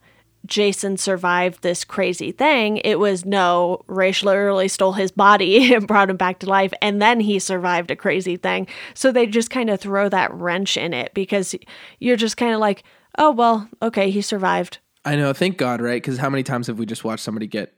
Jason 0.46 0.96
survived 0.96 1.62
this 1.62 1.84
crazy 1.84 2.32
thing. 2.32 2.78
It 2.78 2.98
was 2.98 3.24
no, 3.24 3.82
Ra's 3.86 4.22
literally 4.22 4.68
stole 4.68 4.92
his 4.92 5.10
body 5.10 5.74
and 5.74 5.86
brought 5.86 6.10
him 6.10 6.16
back 6.16 6.40
to 6.40 6.46
life, 6.46 6.72
and 6.82 7.00
then 7.00 7.20
he 7.20 7.38
survived 7.38 7.90
a 7.90 7.96
crazy 7.96 8.36
thing. 8.36 8.66
So 8.94 9.10
they 9.10 9.26
just 9.26 9.50
kind 9.50 9.70
of 9.70 9.80
throw 9.80 10.08
that 10.08 10.32
wrench 10.34 10.76
in 10.76 10.92
it 10.92 11.14
because 11.14 11.54
you're 11.98 12.16
just 12.16 12.36
kind 12.36 12.52
of 12.54 12.60
like, 12.60 12.82
oh, 13.18 13.30
well, 13.30 13.68
okay, 13.82 14.10
he 14.10 14.20
survived. 14.20 14.78
I 15.04 15.16
know. 15.16 15.32
Thank 15.32 15.56
God, 15.58 15.80
right? 15.80 16.02
Because 16.02 16.18
how 16.18 16.30
many 16.30 16.42
times 16.42 16.66
have 16.66 16.78
we 16.78 16.86
just 16.86 17.04
watched 17.04 17.22
somebody 17.22 17.46
get 17.46 17.74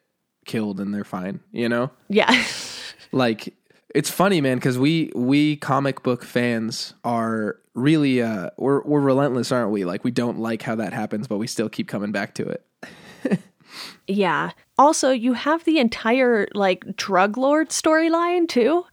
killed 0.47 0.81
and 0.81 0.95
they're 0.95 1.05
fine? 1.05 1.41
You 1.53 1.69
know, 1.69 1.91
Yeah. 2.09 2.45
like 3.13 3.55
it's 3.95 4.11
funny, 4.11 4.41
man. 4.41 4.59
Because 4.59 4.79
we 4.79 5.11
we 5.15 5.57
comic 5.57 6.03
book 6.03 6.25
fans 6.25 6.95
are 7.05 7.57
really 7.77 8.23
uh 8.23 8.51
we're 8.57 8.83
we're 8.83 9.01
relentless, 9.01 9.53
aren't 9.53 9.71
we? 9.71 9.85
Like 9.85 10.03
we 10.03 10.11
don't 10.11 10.39
like 10.39 10.63
how 10.63 10.75
that 10.77 10.93
happens, 10.93 11.29
but 11.29 11.39
we 11.39 11.47
still 11.47 11.69
keep 11.69 11.87
coming 11.89 12.11
back 12.11 12.35
to 12.35 12.49
it. 12.49 12.67
Yeah. 14.07 14.51
Also, 14.79 15.11
you 15.11 15.33
have 15.33 15.65
the 15.65 15.79
entire 15.79 16.49
like 16.55 16.97
drug 16.97 17.37
lord 17.37 17.71
storyline 17.71 18.49
too. 18.49 18.85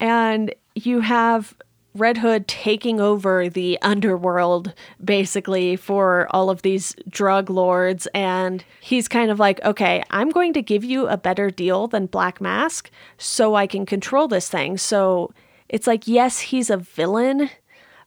And 0.00 0.54
you 0.74 1.00
have 1.00 1.54
Red 1.94 2.18
Hood 2.18 2.48
taking 2.48 3.00
over 3.00 3.48
the 3.48 3.78
underworld 3.82 4.74
basically 5.04 5.76
for 5.76 6.26
all 6.30 6.50
of 6.50 6.62
these 6.62 6.96
drug 7.08 7.48
lords. 7.50 8.08
And 8.14 8.64
he's 8.80 9.06
kind 9.06 9.30
of 9.30 9.38
like, 9.38 9.62
okay, 9.64 10.02
I'm 10.10 10.30
going 10.30 10.52
to 10.54 10.62
give 10.62 10.82
you 10.82 11.06
a 11.06 11.16
better 11.16 11.50
deal 11.50 11.86
than 11.86 12.06
Black 12.06 12.40
Mask 12.40 12.90
so 13.18 13.54
I 13.54 13.66
can 13.66 13.86
control 13.86 14.26
this 14.26 14.48
thing. 14.48 14.76
So 14.78 15.32
it's 15.68 15.86
like, 15.86 16.08
yes, 16.08 16.40
he's 16.40 16.70
a 16.70 16.76
villain, 16.76 17.50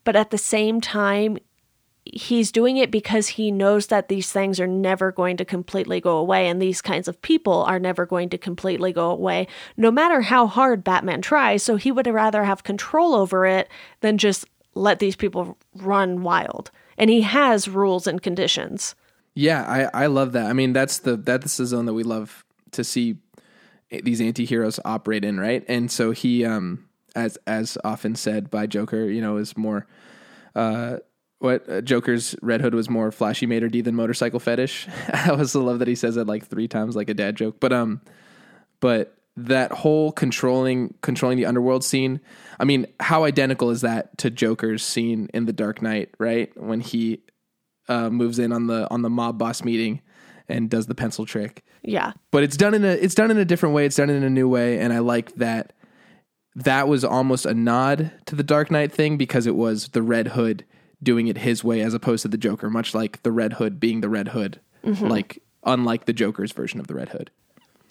but 0.07 0.15
at 0.15 0.31
the 0.31 0.37
same 0.37 0.79
time, 0.79 1.37
he's 2.05 2.49
doing 2.53 2.77
it 2.77 2.89
because 2.89 3.27
he 3.27 3.51
knows 3.51 3.87
that 3.87 4.07
these 4.07 4.31
things 4.31 4.57
are 4.57 4.65
never 4.65 5.11
going 5.11 5.35
to 5.35 5.43
completely 5.43 5.99
go 5.99 6.15
away 6.15 6.47
and 6.47 6.61
these 6.61 6.81
kinds 6.81 7.09
of 7.09 7.21
people 7.21 7.63
are 7.63 7.77
never 7.77 8.05
going 8.05 8.29
to 8.29 8.37
completely 8.37 8.93
go 8.93 9.11
away 9.11 9.45
no 9.75 9.91
matter 9.91 10.21
how 10.21 10.47
hard 10.47 10.81
Batman 10.81 11.21
tries 11.21 11.61
so 11.61 11.75
he 11.75 11.91
would 11.91 12.07
rather 12.07 12.45
have 12.45 12.63
control 12.63 13.13
over 13.15 13.45
it 13.45 13.67
than 13.99 14.17
just 14.17 14.45
let 14.75 14.99
these 14.99 15.17
people 15.17 15.57
run 15.75 16.23
wild 16.23 16.71
and 16.97 17.09
he 17.09 17.19
has 17.23 17.67
rules 17.67 18.07
and 18.07 18.21
conditions 18.21 18.95
Yeah, 19.35 19.65
I 19.67 20.05
I 20.05 20.07
love 20.07 20.31
that. 20.31 20.45
I 20.45 20.53
mean, 20.53 20.71
that's 20.71 20.99
the 20.99 21.17
that's 21.17 21.57
the 21.57 21.65
zone 21.65 21.85
that 21.87 21.93
we 21.93 22.03
love 22.03 22.45
to 22.71 22.85
see 22.85 23.17
these 23.89 24.21
anti-heroes 24.21 24.79
operate 24.85 25.25
in, 25.25 25.37
right? 25.37 25.65
And 25.67 25.91
so 25.91 26.11
he 26.11 26.45
um 26.45 26.86
as 27.17 27.37
as 27.47 27.77
often 27.83 28.15
said 28.15 28.49
by 28.49 28.67
Joker, 28.67 29.05
you 29.09 29.21
know, 29.21 29.37
is 29.37 29.57
more 29.57 29.87
uh 30.55 30.97
what 31.39 31.69
uh, 31.69 31.81
Joker's 31.81 32.35
Red 32.41 32.61
Hood 32.61 32.73
was 32.73 32.89
more 32.89 33.11
flashy 33.11 33.45
Mater 33.45 33.69
d 33.69 33.81
than 33.81 33.95
motorcycle 33.95 34.39
fetish. 34.39 34.87
I 35.13 35.29
also 35.29 35.61
love 35.63 35.79
that 35.79 35.87
he 35.87 35.95
says 35.95 36.17
it 36.17 36.27
like 36.27 36.45
three 36.45 36.67
times 36.67 36.95
like 36.95 37.09
a 37.09 37.13
dad 37.13 37.35
joke. 37.35 37.59
But 37.59 37.73
um 37.73 38.01
but 38.79 39.17
that 39.35 39.71
whole 39.71 40.11
controlling 40.11 40.95
controlling 41.01 41.37
the 41.37 41.45
underworld 41.45 41.83
scene, 41.83 42.19
I 42.59 42.65
mean, 42.65 42.87
how 42.99 43.23
identical 43.23 43.69
is 43.69 43.81
that 43.81 44.17
to 44.19 44.29
Joker's 44.29 44.83
scene 44.83 45.29
in 45.33 45.45
The 45.45 45.53
Dark 45.53 45.81
Knight, 45.81 46.09
right? 46.17 46.51
When 46.59 46.81
he 46.81 47.21
uh, 47.87 48.09
moves 48.09 48.39
in 48.39 48.51
on 48.51 48.67
the 48.67 48.89
on 48.89 49.01
the 49.03 49.09
mob 49.09 49.37
boss 49.37 49.63
meeting 49.63 50.01
and 50.49 50.69
does 50.69 50.87
the 50.87 50.95
pencil 50.95 51.25
trick. 51.25 51.63
yeah 51.83 52.13
But 52.31 52.43
it's 52.43 52.57
done 52.57 52.73
in 52.73 52.83
a 52.83 52.93
it's 52.93 53.15
done 53.15 53.31
in 53.31 53.37
a 53.37 53.45
different 53.45 53.75
way. 53.75 53.85
It's 53.85 53.95
done 53.95 54.09
in 54.09 54.23
a 54.23 54.29
new 54.29 54.49
way, 54.49 54.79
and 54.79 54.91
I 54.91 54.99
like 54.99 55.35
that. 55.35 55.73
That 56.57 56.87
was 56.87 57.05
almost 57.05 57.45
a 57.45 57.53
nod 57.53 58.11
to 58.25 58.35
the 58.35 58.43
Dark 58.43 58.71
Knight 58.71 58.91
thing 58.91 59.15
because 59.15 59.45
it 59.45 59.55
was 59.55 59.89
the 59.89 60.01
Red 60.01 60.29
Hood 60.29 60.65
doing 61.01 61.27
it 61.27 61.37
his 61.37 61.63
way 61.63 61.81
as 61.81 61.93
opposed 61.93 62.23
to 62.23 62.27
the 62.27 62.37
Joker, 62.37 62.69
much 62.69 62.95
like 62.95 63.21
the 63.21 63.31
Red 63.31 63.53
Hood 63.53 63.79
being 63.79 64.01
the 64.01 64.09
Red 64.09 64.29
Hood, 64.29 64.59
mm-hmm. 64.83 65.07
like 65.07 65.41
unlike 65.63 66.05
the 66.05 66.13
Joker's 66.13 66.51
version 66.51 66.79
of 66.79 66.87
the 66.87 66.95
Red 66.95 67.09
Hood. 67.09 67.29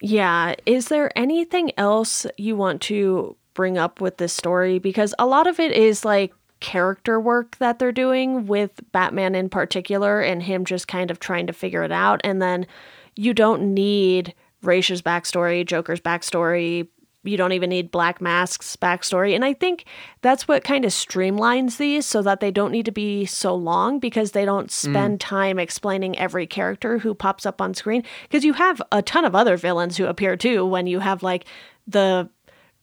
Yeah. 0.00 0.56
Is 0.66 0.88
there 0.88 1.16
anything 1.16 1.70
else 1.78 2.26
you 2.36 2.56
want 2.56 2.82
to 2.82 3.36
bring 3.54 3.78
up 3.78 4.00
with 4.00 4.16
this 4.16 4.32
story? 4.32 4.80
Because 4.80 5.14
a 5.18 5.26
lot 5.26 5.46
of 5.46 5.60
it 5.60 5.72
is 5.72 6.04
like 6.04 6.34
character 6.60 7.20
work 7.20 7.56
that 7.58 7.78
they're 7.78 7.92
doing 7.92 8.46
with 8.46 8.80
Batman 8.92 9.34
in 9.34 9.48
particular 9.48 10.20
and 10.20 10.42
him 10.42 10.64
just 10.64 10.88
kind 10.88 11.10
of 11.10 11.20
trying 11.20 11.46
to 11.46 11.52
figure 11.52 11.82
it 11.82 11.92
out. 11.92 12.20
And 12.24 12.42
then 12.42 12.66
you 13.14 13.32
don't 13.32 13.74
need 13.74 14.34
Raish's 14.62 15.02
backstory, 15.02 15.64
Joker's 15.64 16.00
backstory. 16.00 16.88
You 17.26 17.36
don't 17.36 17.52
even 17.52 17.70
need 17.70 17.90
Black 17.90 18.20
Mask's 18.20 18.76
backstory. 18.76 19.34
And 19.34 19.44
I 19.44 19.52
think 19.52 19.84
that's 20.22 20.46
what 20.46 20.64
kind 20.64 20.84
of 20.84 20.90
streamlines 20.92 21.76
these 21.76 22.06
so 22.06 22.22
that 22.22 22.40
they 22.40 22.50
don't 22.50 22.72
need 22.72 22.84
to 22.86 22.92
be 22.92 23.24
so 23.26 23.54
long 23.54 23.98
because 23.98 24.32
they 24.32 24.44
don't 24.44 24.70
spend 24.70 25.20
time 25.20 25.58
explaining 25.58 26.18
every 26.18 26.46
character 26.46 26.98
who 26.98 27.14
pops 27.14 27.46
up 27.46 27.60
on 27.60 27.74
screen. 27.74 28.02
Because 28.22 28.44
you 28.44 28.52
have 28.54 28.80
a 28.92 29.02
ton 29.02 29.24
of 29.24 29.34
other 29.34 29.56
villains 29.56 29.96
who 29.96 30.06
appear 30.06 30.36
too 30.36 30.64
when 30.66 30.86
you 30.86 31.00
have 31.00 31.22
like 31.22 31.44
the 31.86 32.28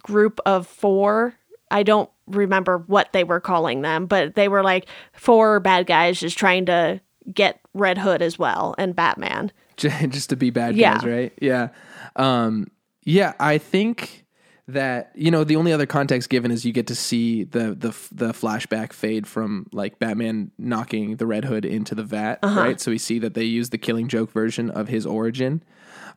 group 0.04 0.40
of 0.46 0.68
four. 0.68 1.36
I 1.72 1.84
don't 1.84 2.10
remember 2.28 2.78
what 2.88 3.12
they 3.14 3.24
were 3.24 3.40
calling 3.40 3.82
them, 3.82 4.06
but 4.06 4.36
they 4.36 4.48
were 4.48 4.64
like 4.64 4.86
four 5.14 5.60
bad 5.60 5.88
guys 5.88 6.20
just 6.20 6.38
trying 6.38 6.66
to 6.68 7.02
get 7.34 7.60
Red 7.74 7.98
Hood 7.98 8.22
as 8.22 8.38
well 8.38 8.76
and 8.78 8.96
Batman. 8.96 9.52
just 9.78 10.30
to 10.30 10.36
be 10.36 10.50
bad 10.52 10.76
Yeah. 10.76 10.96
guys, 10.96 11.04
right? 11.06 11.34
Yeah. 11.42 11.70
Um, 12.16 12.68
yeah, 13.04 13.34
I 13.40 13.58
think 13.58 14.23
that 14.68 15.12
you 15.14 15.30
know 15.30 15.44
the 15.44 15.58
only 15.58 15.74
other 15.74 15.86
context 15.86 16.30
given 16.30 16.50
is 16.50 16.66
you 16.66 16.72
get 16.72 16.88
to 16.88 16.96
see 16.96 17.44
the 17.44 17.74
the 17.74 17.90
the 18.12 18.34
flashback 18.34 18.94
fade 18.94 19.28
from 19.28 19.68
like 19.74 20.00
Batman 20.00 20.52
knocking 20.58 21.18
the 21.18 21.26
Red 21.26 21.46
Hood 21.46 21.66
into 21.66 21.96
the 21.96 22.04
vat, 22.04 22.40
right? 22.44 22.80
So 22.80 22.92
we 22.92 22.98
see 22.98 23.20
that 23.20 23.34
they 23.34 23.44
use 23.44 23.72
the 23.72 23.78
Killing 23.78 24.08
Joke 24.08 24.32
version 24.32 24.70
of 24.70 24.88
his 24.88 25.06
origin. 25.06 25.64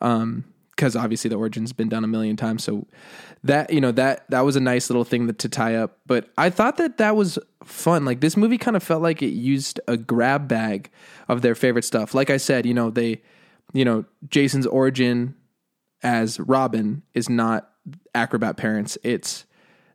Um, 0.01 0.45
because 0.71 0.95
obviously 0.95 1.31
the 1.31 1.37
origin's 1.37 1.73
been 1.73 1.89
done 1.89 2.05
a 2.05 2.07
million 2.07 2.37
times, 2.37 2.63
so 2.63 2.87
that 3.43 3.73
you 3.73 3.81
know 3.81 3.93
that 3.93 4.29
that 4.31 4.43
was 4.43 4.57
a 4.57 4.61
nice 4.61 4.91
little 4.91 5.05
thing 5.05 5.27
that, 5.27 5.39
to 5.39 5.49
tie 5.49 5.75
up. 5.75 5.99
But 6.07 6.29
I 6.37 6.51
thought 6.51 6.77
that 6.77 6.99
that 6.99 7.17
was 7.17 7.39
fun. 7.65 8.05
Like 8.05 8.21
this 8.21 8.37
movie 8.37 8.59
kind 8.59 8.77
of 8.77 8.83
felt 8.83 9.03
like 9.03 9.23
it 9.23 9.31
used 9.31 9.81
a 9.89 9.97
grab 9.97 10.49
bag 10.49 10.91
of 11.29 11.41
their 11.41 11.55
favorite 11.55 11.85
stuff. 11.85 12.15
Like 12.15 12.29
I 12.29 12.37
said, 12.37 12.67
you 12.67 12.75
know 12.75 12.91
they, 12.91 13.23
you 13.73 13.87
know 13.87 14.05
Jason's 14.29 14.67
origin 14.67 15.35
as 16.03 16.39
Robin 16.39 17.03
is 17.15 17.31
not 17.31 17.71
acrobat 18.15 18.57
parents. 18.57 18.99
It's 19.03 19.47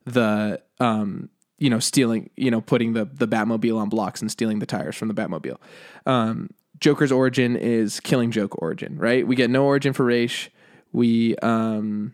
the 0.06 0.62
um 0.80 1.30
you 1.58 1.70
know 1.70 1.80
stealing 1.80 2.30
you 2.36 2.52
know 2.52 2.62
putting 2.62 2.94
the 2.94 3.06
the 3.06 3.28
Batmobile 3.28 3.78
on 3.78 3.90
blocks 3.90 4.22
and 4.22 4.32
stealing 4.32 4.60
the 4.60 4.66
tires 4.66 4.96
from 4.96 5.08
the 5.08 5.14
Batmobile. 5.14 5.58
Um, 6.06 6.50
Joker's 6.80 7.12
origin 7.12 7.56
is 7.56 8.00
Killing 8.00 8.32
Joke 8.32 8.62
origin, 8.62 8.98
right? 8.98 9.26
We 9.26 9.36
get 9.36 9.50
no 9.50 9.66
origin 9.66 9.94
for 9.94 10.04
Ra's. 10.04 10.50
We 10.92 11.36
um 11.38 12.14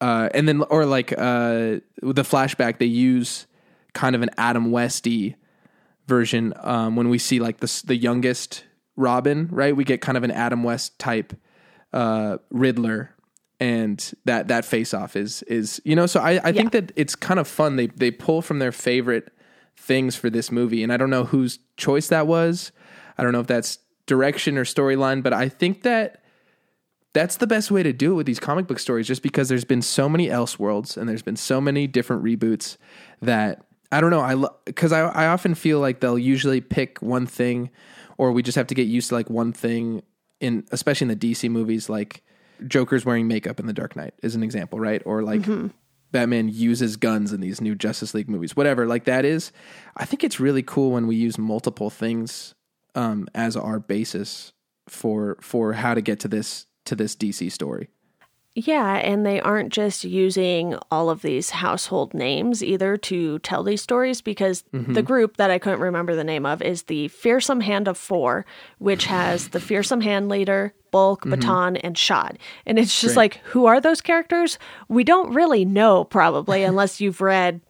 uh 0.00 0.30
and 0.32 0.48
then 0.48 0.62
or 0.70 0.86
like 0.86 1.12
uh 1.12 1.80
the 2.00 2.22
flashback 2.22 2.78
they 2.78 2.86
use 2.86 3.46
kind 3.92 4.16
of 4.16 4.22
an 4.22 4.30
Adam 4.38 4.70
Westy 4.70 5.36
version 6.06 6.54
um 6.58 6.96
when 6.96 7.08
we 7.08 7.18
see 7.18 7.40
like 7.40 7.58
the 7.58 7.82
the 7.84 7.96
youngest 7.96 8.64
Robin, 8.96 9.48
right? 9.50 9.74
We 9.74 9.84
get 9.84 10.00
kind 10.00 10.16
of 10.16 10.22
an 10.22 10.30
Adam 10.30 10.62
West 10.62 10.98
type 10.98 11.34
uh 11.92 12.38
Riddler 12.50 13.10
and 13.60 14.12
that 14.24 14.48
that 14.48 14.64
face 14.64 14.92
off 14.92 15.16
is 15.16 15.42
is 15.44 15.80
you 15.84 15.94
know 15.94 16.06
so 16.06 16.20
I, 16.20 16.40
I 16.42 16.52
think 16.52 16.72
that 16.72 16.92
it's 16.96 17.14
kind 17.14 17.38
of 17.38 17.46
fun. 17.46 17.76
They 17.76 17.86
they 17.86 18.10
pull 18.10 18.42
from 18.42 18.58
their 18.58 18.72
favorite 18.72 19.32
things 19.76 20.16
for 20.16 20.30
this 20.30 20.50
movie 20.50 20.82
and 20.82 20.92
I 20.92 20.96
don't 20.96 21.10
know 21.10 21.24
whose 21.24 21.58
choice 21.76 22.08
that 22.08 22.26
was. 22.26 22.72
I 23.16 23.22
don't 23.22 23.32
know 23.32 23.40
if 23.40 23.46
that's 23.46 23.78
direction 24.06 24.58
or 24.58 24.64
storyline 24.64 25.22
but 25.22 25.32
I 25.32 25.48
think 25.48 25.82
that 25.82 26.22
that's 27.12 27.36
the 27.36 27.46
best 27.46 27.70
way 27.70 27.82
to 27.82 27.92
do 27.92 28.12
it 28.12 28.14
with 28.16 28.26
these 28.26 28.40
comic 28.40 28.66
book 28.66 28.78
stories 28.78 29.06
just 29.06 29.22
because 29.22 29.48
there's 29.48 29.64
been 29.64 29.82
so 29.82 30.08
many 30.08 30.28
Elseworlds 30.28 30.96
and 30.96 31.08
there's 31.08 31.22
been 31.22 31.36
so 31.36 31.60
many 31.60 31.86
different 31.86 32.24
reboots 32.24 32.76
that 33.22 33.64
I 33.92 34.00
don't 34.00 34.10
know 34.10 34.20
I 34.20 34.48
because 34.64 34.92
I 34.92 35.02
I 35.02 35.26
often 35.28 35.54
feel 35.54 35.78
like 35.78 36.00
they'll 36.00 36.18
usually 36.18 36.60
pick 36.60 37.00
one 37.00 37.26
thing 37.26 37.70
or 38.18 38.32
we 38.32 38.42
just 38.42 38.56
have 38.56 38.66
to 38.66 38.74
get 38.74 38.88
used 38.88 39.10
to 39.10 39.14
like 39.14 39.30
one 39.30 39.52
thing 39.52 40.02
in 40.40 40.66
especially 40.72 41.10
in 41.10 41.18
the 41.18 41.32
DC 41.32 41.48
movies 41.48 41.88
like 41.88 42.22
Joker's 42.66 43.04
wearing 43.04 43.28
makeup 43.28 43.60
in 43.60 43.66
the 43.66 43.72
Dark 43.72 43.96
Knight 43.96 44.14
is 44.22 44.34
an 44.34 44.42
example 44.42 44.78
right? 44.80 45.02
Or 45.04 45.22
like 45.22 45.42
Batman 46.12 46.48
uses 46.48 46.96
guns 46.96 47.32
in 47.32 47.40
these 47.40 47.60
new 47.60 47.74
Justice 47.74 48.14
League 48.14 48.28
movies 48.28 48.56
whatever 48.56 48.86
like 48.86 49.04
that 49.04 49.24
is. 49.24 49.52
I 49.96 50.04
think 50.04 50.24
it's 50.24 50.40
really 50.40 50.62
cool 50.62 50.90
when 50.90 51.06
we 51.06 51.16
use 51.16 51.38
multiple 51.38 51.90
things 51.90 52.54
um 52.94 53.28
as 53.34 53.56
our 53.56 53.80
basis 53.80 54.52
for 54.88 55.36
for 55.40 55.72
how 55.74 55.94
to 55.94 56.00
get 56.00 56.20
to 56.20 56.28
this 56.28 56.66
to 56.84 56.94
this 56.94 57.16
DC 57.16 57.50
story. 57.50 57.88
Yeah, 58.56 58.96
and 58.96 59.26
they 59.26 59.40
aren't 59.40 59.72
just 59.72 60.04
using 60.04 60.76
all 60.90 61.10
of 61.10 61.22
these 61.22 61.50
household 61.50 62.14
names 62.14 62.62
either 62.62 62.96
to 62.98 63.40
tell 63.40 63.64
these 63.64 63.82
stories 63.82 64.20
because 64.20 64.62
the 64.70 64.78
mm-hmm. 64.78 65.00
group 65.00 65.38
that 65.38 65.50
I 65.50 65.58
couldn't 65.58 65.80
remember 65.80 66.14
the 66.14 66.22
name 66.22 66.46
of 66.46 66.62
is 66.62 66.84
the 66.84 67.08
Fearsome 67.08 67.60
Hand 67.60 67.88
of 67.88 67.98
Four, 67.98 68.46
which 68.78 69.06
has 69.06 69.48
the 69.48 69.58
Fearsome 69.58 70.02
Hand 70.02 70.28
Leader, 70.28 70.72
Bulk, 70.92 71.22
mm-hmm. 71.22 71.30
Baton, 71.30 71.76
and 71.78 71.98
Shot. 71.98 72.36
And 72.64 72.78
it's 72.78 73.00
just 73.00 73.16
like, 73.16 73.40
who 73.44 73.66
are 73.66 73.80
those 73.80 74.00
characters? 74.00 74.56
We 74.88 75.02
don't 75.02 75.34
really 75.34 75.64
know, 75.64 76.04
probably, 76.04 76.62
unless 76.64 77.00
you've 77.00 77.20
read 77.20 77.60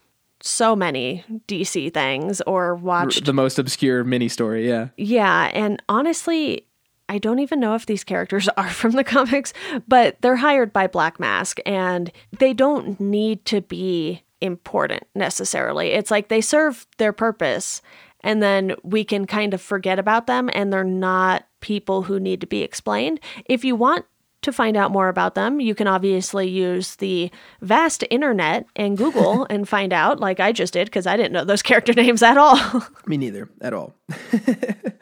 so 0.42 0.77
many 0.77 1.25
DC 1.49 1.94
things 1.94 2.42
or 2.42 2.75
watched 2.75 3.25
The 3.25 3.33
most 3.33 3.59
obscure 3.59 4.05
mini 4.05 4.29
story, 4.29 4.68
yeah. 4.68 4.88
yeah, 4.99 5.51
and 5.55 5.83
honestly, 5.88 6.66
I 7.09 7.19
don't 7.19 7.38
even 7.38 7.61
know 7.61 7.75
if 7.75 7.87
these 7.87 8.05
characters 8.05 8.49
are 8.57 8.71
from 8.71 8.93
the 8.93 9.05
comics, 9.05 9.53
but 9.87 10.21
they're 10.21 10.37
hired 10.37 10.73
by 10.73 10.87
Black 10.87 11.21
Mask 11.21 11.59
and 11.67 12.11
they 12.38 12.53
don't 12.53 12.99
need 13.01 13.45
to 13.47 13.61
be 13.61 14.23
important 14.40 15.05
necessarily. 15.14 15.93
It's 15.93 16.11
like 16.11 16.29
they 16.29 16.40
serve 16.40 16.87
their 16.99 17.12
purpose 17.12 17.81
and 18.21 18.43
then 18.43 18.75
we 18.83 19.05
can 19.05 19.27
kind 19.27 19.55
of 19.55 19.61
forget 19.61 19.99
about 19.99 20.27
them 20.27 20.51
and 20.53 20.73
they're 20.73 20.85
not 20.85 21.47
people 21.61 22.03
who 22.03 22.19
need 22.19 22.40
to 22.40 22.47
be 22.47 22.62
explained. 22.62 23.21
If 23.47 23.64
you 23.64 23.77
want 23.77 24.07
to 24.45 24.53
find 24.53 24.77
out 24.77 24.91
more 24.91 25.09
about 25.09 25.35
them, 25.35 25.61
you 25.61 25.75
can 25.75 25.87
obviously 25.87 26.49
use 26.49 26.97
the 26.97 27.31
vast 27.61 28.05
internet 28.11 28.67
and 28.77 28.97
Google 28.97 29.47
and 29.51 29.69
find 29.69 29.93
out, 29.93 30.21
like 30.21 30.41
I 30.41 30.53
just 30.53 30.73
did, 30.73 30.87
because 30.87 31.07
I 31.07 31.17
didn't 31.17 31.33
know 31.33 31.45
those 31.45 31.63
character 31.71 31.93
names 31.93 32.23
at 32.23 32.39
all. 32.39 32.59
Me 33.07 33.17
neither 33.17 33.49
at 33.61 33.75
all. 33.75 33.95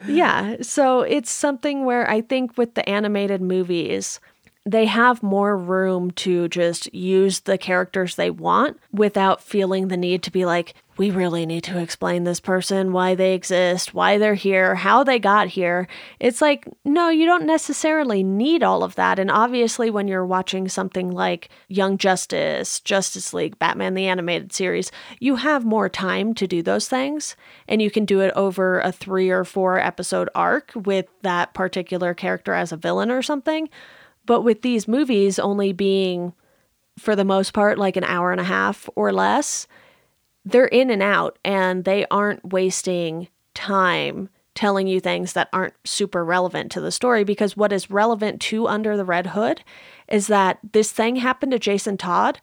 Yeah, 0.07 0.57
so 0.61 1.01
it's 1.01 1.31
something 1.31 1.85
where 1.85 2.09
I 2.09 2.21
think 2.21 2.57
with 2.57 2.73
the 2.73 2.87
animated 2.89 3.41
movies, 3.41 4.19
they 4.65 4.85
have 4.85 5.21
more 5.21 5.57
room 5.57 6.11
to 6.11 6.47
just 6.47 6.93
use 6.93 7.41
the 7.41 7.57
characters 7.57 8.15
they 8.15 8.29
want 8.29 8.79
without 8.93 9.43
feeling 9.43 9.89
the 9.89 9.97
need 9.97 10.23
to 10.23 10.31
be 10.31 10.45
like, 10.45 10.73
we 10.95 11.09
really 11.09 11.45
need 11.45 11.63
to 11.65 11.79
explain 11.79 12.23
this 12.23 12.39
person, 12.39 12.93
why 12.93 13.15
they 13.15 13.33
exist, 13.33 13.93
why 13.93 14.17
they're 14.17 14.35
here, 14.35 14.75
how 14.75 15.03
they 15.03 15.17
got 15.19 15.47
here. 15.47 15.87
It's 16.19 16.41
like, 16.41 16.67
no, 16.85 17.09
you 17.09 17.25
don't 17.25 17.45
necessarily 17.45 18.23
need 18.23 18.63
all 18.63 18.83
of 18.83 18.95
that. 18.95 19.17
And 19.17 19.31
obviously, 19.31 19.89
when 19.89 20.07
you're 20.07 20.25
watching 20.25 20.69
something 20.69 21.11
like 21.11 21.49
Young 21.67 21.97
Justice, 21.97 22.79
Justice 22.79 23.33
League, 23.33 23.57
Batman 23.57 23.95
the 23.95 24.07
Animated 24.07 24.53
Series, 24.53 24.91
you 25.19 25.37
have 25.37 25.65
more 25.65 25.89
time 25.89 26.33
to 26.35 26.47
do 26.47 26.61
those 26.61 26.87
things. 26.87 27.35
And 27.67 27.81
you 27.81 27.89
can 27.89 28.05
do 28.05 28.21
it 28.21 28.31
over 28.35 28.79
a 28.79 28.91
three 28.91 29.29
or 29.29 29.43
four 29.43 29.79
episode 29.79 30.29
arc 30.35 30.71
with 30.75 31.07
that 31.23 31.53
particular 31.53 32.13
character 32.13 32.53
as 32.53 32.71
a 32.71 32.77
villain 32.77 33.09
or 33.09 33.23
something. 33.23 33.67
But 34.25 34.41
with 34.41 34.61
these 34.61 34.87
movies 34.87 35.39
only 35.39 35.73
being, 35.73 36.33
for 36.97 37.15
the 37.15 37.25
most 37.25 37.53
part, 37.53 37.77
like 37.77 37.97
an 37.97 38.03
hour 38.03 38.31
and 38.31 38.41
a 38.41 38.45
half 38.45 38.89
or 38.95 39.11
less, 39.11 39.67
they're 40.45 40.65
in 40.65 40.89
and 40.89 41.01
out 41.01 41.39
and 41.43 41.85
they 41.85 42.05
aren't 42.11 42.51
wasting 42.51 43.27
time 43.53 44.29
telling 44.55 44.87
you 44.87 44.99
things 44.99 45.33
that 45.33 45.49
aren't 45.51 45.73
super 45.83 46.23
relevant 46.23 46.71
to 46.71 46.81
the 46.81 46.91
story 46.91 47.23
because 47.23 47.57
what 47.57 47.73
is 47.73 47.89
relevant 47.89 48.39
to 48.39 48.67
Under 48.67 48.95
the 48.95 49.05
Red 49.05 49.27
Hood 49.27 49.63
is 50.07 50.27
that 50.27 50.59
this 50.73 50.91
thing 50.91 51.15
happened 51.17 51.51
to 51.53 51.59
Jason 51.59 51.97
Todd. 51.97 52.39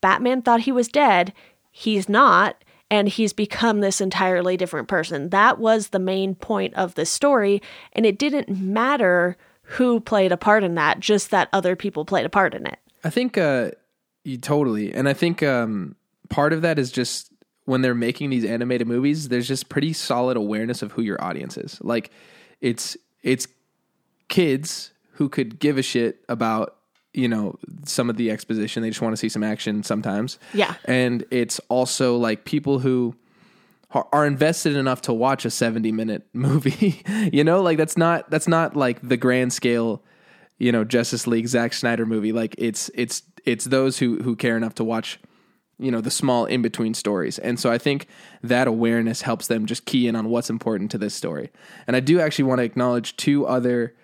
Batman 0.00 0.42
thought 0.42 0.60
he 0.60 0.72
was 0.72 0.88
dead. 0.88 1.32
He's 1.70 2.08
not. 2.08 2.62
And 2.92 3.08
he's 3.08 3.32
become 3.32 3.80
this 3.80 4.00
entirely 4.00 4.56
different 4.56 4.88
person. 4.88 5.28
That 5.28 5.58
was 5.58 5.88
the 5.88 6.00
main 6.00 6.34
point 6.34 6.74
of 6.74 6.96
the 6.96 7.06
story. 7.06 7.62
And 7.92 8.04
it 8.04 8.18
didn't 8.18 8.48
matter 8.48 9.36
who 9.70 10.00
played 10.00 10.32
a 10.32 10.36
part 10.36 10.64
in 10.64 10.74
that, 10.76 11.00
just 11.00 11.30
that 11.30 11.48
other 11.52 11.76
people 11.76 12.04
played 12.04 12.26
a 12.26 12.30
part 12.30 12.54
in 12.54 12.66
it. 12.66 12.78
I 13.04 13.10
think 13.10 13.36
uh 13.38 13.70
you 14.24 14.36
totally. 14.36 14.92
And 14.92 15.08
I 15.08 15.12
think 15.14 15.42
um 15.42 15.96
part 16.28 16.52
of 16.52 16.62
that 16.62 16.78
is 16.78 16.90
just 16.92 17.32
when 17.64 17.82
they're 17.82 17.94
making 17.94 18.30
these 18.30 18.44
animated 18.44 18.86
movies, 18.88 19.28
there's 19.28 19.46
just 19.48 19.68
pretty 19.68 19.92
solid 19.92 20.36
awareness 20.36 20.82
of 20.82 20.92
who 20.92 21.02
your 21.02 21.22
audience 21.22 21.56
is. 21.56 21.78
Like 21.82 22.10
it's 22.60 22.96
it's 23.22 23.46
kids 24.28 24.92
who 25.12 25.28
could 25.28 25.58
give 25.58 25.78
a 25.78 25.82
shit 25.82 26.22
about 26.28 26.76
you 27.12 27.28
know 27.28 27.58
some 27.84 28.08
of 28.08 28.16
the 28.16 28.30
exposition 28.30 28.82
they 28.82 28.88
just 28.90 29.00
want 29.00 29.12
to 29.12 29.16
see 29.16 29.28
some 29.28 29.42
action 29.42 29.82
sometimes 29.82 30.38
Yeah. 30.54 30.74
and 30.84 31.24
it's 31.32 31.58
also 31.68 32.16
like 32.16 32.44
people 32.44 32.78
who 32.78 33.16
are- 33.92 34.26
invested 34.26 34.76
enough 34.76 35.00
to 35.02 35.12
watch 35.12 35.44
a 35.44 35.50
70 35.50 35.92
minute 35.92 36.26
movie 36.32 37.02
you 37.32 37.44
know? 37.44 37.62
Like 37.62 37.78
that's 37.78 37.96
not 37.96 38.30
that's 38.30 38.48
not 38.48 38.76
like 38.76 39.06
the 39.06 39.16
grand 39.16 39.52
scale 39.52 40.02
you 40.58 40.70
know 40.70 40.84
justice 40.84 41.26
league 41.26 41.48
Zack 41.48 41.72
snyder 41.72 42.06
movie. 42.06 42.32
Like 42.32 42.54
it's 42.58 42.90
it's 42.94 43.22
it's 43.44 43.64
those 43.64 43.98
who 43.98 44.22
who 44.22 44.36
care 44.36 44.56
enough 44.56 44.74
to 44.76 44.84
watch 44.84 45.18
you 45.78 45.90
know 45.90 46.00
the 46.00 46.10
small 46.10 46.44
in 46.44 46.62
between 46.62 46.94
stories. 46.94 47.38
And 47.38 47.58
so 47.58 47.72
i 47.72 47.78
think 47.78 48.06
that 48.42 48.68
awareness 48.68 49.22
helps 49.22 49.48
them 49.48 49.66
just 49.66 49.86
key 49.86 50.06
in 50.06 50.14
on 50.14 50.28
what's 50.28 50.50
important 50.50 50.90
to 50.92 50.98
this 50.98 51.14
story. 51.14 51.50
And 51.86 51.96
i 51.96 52.00
do 52.00 52.20
actually 52.20 52.44
want 52.44 52.58
to 52.58 52.64
acknowledge 52.64 53.16
two 53.16 53.46
other 53.46 53.96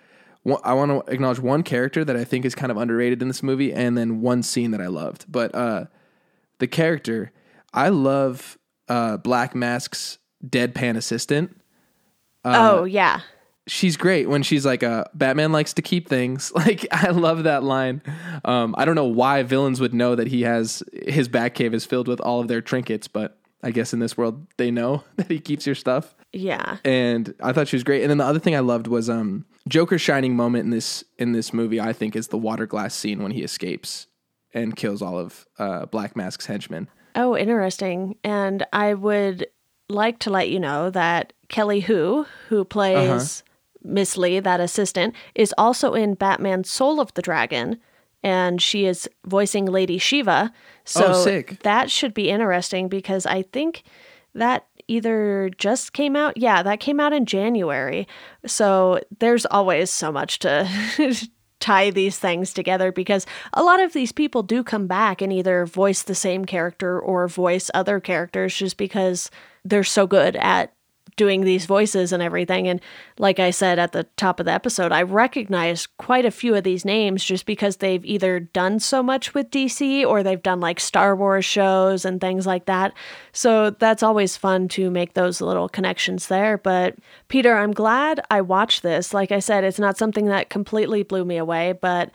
i 0.63 0.73
want 0.73 0.91
to 0.91 1.13
acknowledge 1.13 1.39
one 1.39 1.61
character 1.61 2.03
that 2.03 2.17
i 2.17 2.23
think 2.23 2.45
is 2.45 2.55
kind 2.55 2.71
of 2.71 2.77
underrated 2.77 3.21
in 3.21 3.27
this 3.27 3.43
movie 3.43 3.71
and 3.73 3.97
then 3.97 4.21
one 4.21 4.43
scene 4.43 4.71
that 4.71 4.81
i 4.81 4.87
loved. 4.87 5.31
But 5.31 5.53
uh 5.53 5.85
the 6.57 6.67
character 6.67 7.31
i 7.73 7.89
love 7.89 8.57
uh 8.89 9.17
black 9.17 9.55
mask's 9.55 10.17
deadpan 10.45 10.95
assistant. 10.97 11.55
Oh, 12.45 12.85
yeah. 12.85 13.21
she's 13.67 13.97
great 13.97 14.29
when 14.29 14.41
she's 14.43 14.65
like 14.65 14.81
uh 14.81 15.03
batman 15.13 15.51
likes 15.51 15.73
to 15.73 15.81
keep 15.81 16.07
things. 16.07 16.51
Like 16.55 16.87
i 16.91 17.09
love 17.09 17.43
that 17.43 17.63
line. 17.63 18.01
Um 18.45 18.73
i 18.77 18.85
don't 18.85 18.95
know 18.95 19.05
why 19.05 19.43
villains 19.43 19.81
would 19.81 19.93
know 19.93 20.15
that 20.15 20.27
he 20.27 20.43
has 20.43 20.81
his 21.07 21.27
Batcave 21.27 21.73
is 21.73 21.85
filled 21.85 22.07
with 22.07 22.21
all 22.21 22.39
of 22.39 22.47
their 22.47 22.61
trinkets 22.61 23.07
but 23.09 23.37
i 23.63 23.71
guess 23.71 23.91
in 23.91 23.99
this 23.99 24.15
world 24.15 24.47
they 24.57 24.71
know 24.71 25.03
that 25.17 25.27
he 25.29 25.39
keeps 25.39 25.65
your 25.65 25.75
stuff. 25.75 26.15
Yeah. 26.31 26.77
and 26.85 27.33
i 27.41 27.51
thought 27.51 27.67
she 27.67 27.75
was 27.75 27.83
great. 27.83 28.01
And 28.03 28.09
then 28.09 28.17
the 28.19 28.25
other 28.25 28.39
thing 28.39 28.55
i 28.55 28.59
loved 28.59 28.87
was 28.87 29.09
um 29.09 29.45
joker's 29.67 30.01
shining 30.01 30.35
moment 30.35 30.63
in 30.65 30.69
this 30.69 31.03
in 31.17 31.33
this 31.33 31.51
movie 31.53 31.81
i 31.81 31.91
think 31.91 32.15
is 32.15 32.29
the 32.29 32.37
water 32.37 32.65
glass 32.65 32.95
scene 32.95 33.21
when 33.21 33.31
he 33.31 33.43
escapes 33.43 34.07
and 34.53 34.77
kills 34.77 35.01
all 35.01 35.17
of 35.19 35.45
uh 35.59 35.85
black 35.87 36.15
mask's 36.15 36.45
henchmen 36.45 36.87
Oh, 37.17 37.35
interesting. 37.35 38.15
And 38.23 38.65
I 38.71 38.93
would 38.93 39.47
like 39.89 40.19
to 40.19 40.29
let 40.29 40.49
you 40.49 40.59
know 40.59 40.89
that 40.91 41.33
Kelly 41.49 41.81
Hu, 41.81 42.25
who 42.47 42.57
uh-huh. 42.61 42.65
plays 42.65 43.43
Miss 43.83 44.15
Lee, 44.17 44.39
that 44.39 44.59
assistant, 44.59 45.15
is 45.33 45.53
also 45.57 45.93
in 45.93 46.13
Batman 46.13 46.63
Soul 46.63 46.99
of 46.99 47.13
the 47.15 47.21
Dragon. 47.21 47.79
And 48.23 48.61
she 48.61 48.85
is 48.85 49.09
voicing 49.25 49.65
Lady 49.65 49.97
Shiva. 49.97 50.53
So 50.85 51.07
Oh, 51.07 51.23
sick. 51.23 51.59
that 51.63 51.89
should 51.89 52.13
be 52.13 52.29
interesting 52.29 52.87
because 52.87 53.25
I 53.25 53.41
think 53.41 53.83
that 54.35 54.67
either 54.87 55.49
just 55.57 55.93
came 55.93 56.15
out. 56.15 56.37
Yeah, 56.37 56.61
that 56.63 56.79
came 56.79 56.99
out 56.99 57.13
in 57.13 57.25
January. 57.25 58.07
So 58.45 59.01
there's 59.19 59.45
always 59.47 59.89
so 59.89 60.11
much 60.11 60.39
to 60.39 60.67
tie 61.67 61.89
these 61.89 62.17
things 62.17 62.53
together 62.53 62.93
because 62.93 63.25
a 63.51 63.61
lot 63.61 63.81
of 63.81 63.91
these 63.91 64.13
people 64.13 64.41
do 64.41 64.63
come 64.63 64.87
back 64.87 65.21
and 65.21 65.33
either 65.33 65.65
voice 65.65 66.01
the 66.03 66.15
same 66.15 66.45
character 66.45 66.97
or 66.97 67.27
voice 67.27 67.69
other 67.73 67.99
characters 67.99 68.55
just 68.55 68.77
because 68.77 69.29
they're 69.65 69.83
so 69.83 70.07
good 70.07 70.37
at 70.37 70.71
doing 71.17 71.41
these 71.41 71.65
voices 71.65 72.13
and 72.13 72.23
everything. 72.23 72.67
And 72.67 72.79
like 73.17 73.39
I 73.39 73.49
said 73.49 73.79
at 73.79 73.91
the 73.91 74.05
top 74.15 74.39
of 74.39 74.45
the 74.45 74.53
episode, 74.53 74.91
I 74.91 75.01
recognize 75.01 75.85
quite 75.85 76.25
a 76.25 76.31
few 76.31 76.55
of 76.55 76.63
these 76.63 76.85
names 76.85 77.23
just 77.23 77.45
because 77.45 77.77
they've 77.77 78.05
either 78.05 78.39
done 78.39 78.79
so 78.79 79.03
much 79.03 79.33
with 79.33 79.51
DC 79.51 80.05
or 80.05 80.23
they've 80.23 80.41
done 80.41 80.61
like 80.61 80.79
Star 80.79 81.15
Wars 81.15 81.43
shows 81.43 82.05
and 82.05 82.21
things 82.21 82.47
like 82.47 82.65
that. 82.65 82.93
So 83.33 83.71
that's 83.71 84.03
always 84.03 84.37
fun 84.37 84.69
to 84.69 84.89
make 84.89 85.13
those 85.13 85.41
little 85.41 85.67
connections 85.67 86.27
there. 86.27 86.57
But 86.57 86.95
Peter, 87.27 87.57
I'm 87.57 87.73
glad 87.73 88.21
I 88.31 88.41
watched 88.41 88.83
this. 88.83 89.13
Like 89.13 89.31
I 89.31 89.39
said, 89.39 89.63
it's 89.63 89.79
not 89.79 89.97
something 89.97 90.27
that 90.27 90.49
completely 90.49 91.03
blew 91.03 91.25
me 91.25 91.37
away, 91.37 91.73
but 91.73 92.11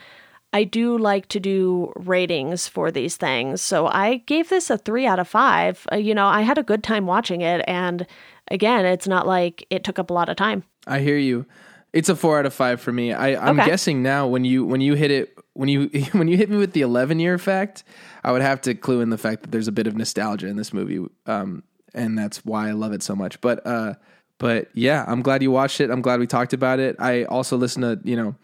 I 0.52 0.64
do 0.64 0.98
like 0.98 1.28
to 1.28 1.40
do 1.40 1.92
ratings 1.96 2.68
for 2.68 2.90
these 2.90 3.16
things. 3.16 3.62
So 3.62 3.86
I 3.86 4.16
gave 4.26 4.50
this 4.50 4.68
a 4.68 4.76
three 4.76 5.06
out 5.06 5.18
of 5.18 5.26
five. 5.26 5.86
Uh, 5.90 5.96
you 5.96 6.14
know, 6.14 6.26
I 6.26 6.42
had 6.42 6.58
a 6.58 6.62
good 6.62 6.84
time 6.84 7.06
watching 7.06 7.40
it. 7.40 7.64
And 7.66 8.06
again, 8.52 8.84
it's 8.86 9.08
not 9.08 9.26
like 9.26 9.66
it 9.70 9.82
took 9.84 9.98
up 9.98 10.10
a 10.10 10.12
lot 10.12 10.28
of 10.28 10.36
time. 10.36 10.62
I 10.86 11.00
hear 11.00 11.16
you. 11.18 11.46
It's 11.92 12.08
a 12.08 12.16
four 12.16 12.38
out 12.38 12.46
of 12.46 12.54
five 12.54 12.80
for 12.80 12.90
me. 12.92 13.12
I, 13.12 13.34
I'm 13.48 13.58
Okay. 13.58 13.66
guessing 13.68 14.02
now 14.02 14.26
when 14.26 14.44
you 14.44 14.64
when 14.64 14.80
you 14.80 14.94
hit 14.94 15.10
it 15.10 15.36
when 15.54 15.68
you 15.68 15.88
when 16.12 16.28
you 16.28 16.36
hit 16.36 16.48
me 16.48 16.56
with 16.56 16.72
the 16.72 16.80
11 16.82 17.20
year 17.20 17.38
fact, 17.38 17.84
I 18.24 18.32
would 18.32 18.42
have 18.42 18.60
to 18.62 18.74
clue 18.74 19.00
in 19.00 19.10
the 19.10 19.18
fact 19.18 19.42
that 19.42 19.50
there's 19.52 19.68
a 19.68 19.72
bit 19.72 19.86
of 19.86 19.96
nostalgia 19.96 20.46
in 20.46 20.56
this 20.56 20.72
movie, 20.72 21.04
um, 21.26 21.62
and 21.94 22.16
that's 22.18 22.44
why 22.44 22.68
I 22.68 22.72
love 22.72 22.92
it 22.92 23.02
so 23.02 23.14
much. 23.14 23.40
But 23.40 23.66
uh, 23.66 23.94
but 24.38 24.68
yeah, 24.74 25.04
I'm 25.06 25.20
glad 25.22 25.42
you 25.42 25.50
watched 25.50 25.80
it. 25.80 25.90
I'm 25.90 26.00
glad 26.02 26.18
we 26.20 26.26
talked 26.26 26.52
about 26.54 26.80
it. 26.80 26.96
I 26.98 27.24
also 27.24 27.56
listened 27.58 27.82
to 28.04 28.08
you 28.10 28.16
know, 28.16 28.34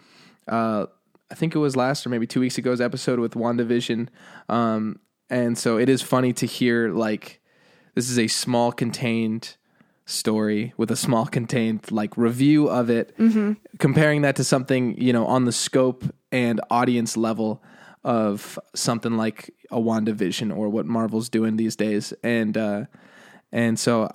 uh, 0.47 0.87
I 1.31 1.35
think 1.35 1.55
it 1.55 1.59
was 1.59 1.75
last 1.75 2.07
or 2.07 2.11
maybe 2.11 2.27
two 2.27 2.40
weeks 2.40 2.59
ago's 2.59 2.81
episode 2.83 3.18
with 3.18 3.33
WandaVision, 3.33 4.09
um, 4.51 5.01
and 5.31 5.57
so 5.57 5.79
it 5.79 5.88
is 5.88 6.03
funny 6.03 6.33
to 6.35 6.47
hear 6.47 6.90
like 6.92 7.40
this 7.94 8.11
is 8.11 8.18
a 8.18 8.29
small 8.29 8.73
contained 8.73 9.57
story 10.09 10.73
with 10.77 10.90
a 10.90 10.97
small 10.97 11.27
contained 11.27 11.90
like 11.90 12.16
review 12.16 12.68
of 12.68 12.90
it, 12.90 13.14
comparing 13.79 14.23
that 14.23 14.37
to 14.37 14.44
something 14.44 15.01
you 15.01 15.12
know 15.12 15.27
on 15.27 15.44
the 15.44 15.53
scope 15.53 16.05
and 16.33 16.61
audience 16.71 17.16
level 17.16 17.62
of 18.05 18.59
something 18.75 19.16
like 19.16 19.55
a 19.71 19.79
WandaVision 19.79 20.57
or 20.57 20.68
what 20.68 20.87
Marvel's 20.87 21.29
doing 21.29 21.57
these 21.57 21.77
days, 21.77 22.12
and 22.23 22.57
uh, 22.57 22.85
and 23.53 23.79
so 23.79 24.11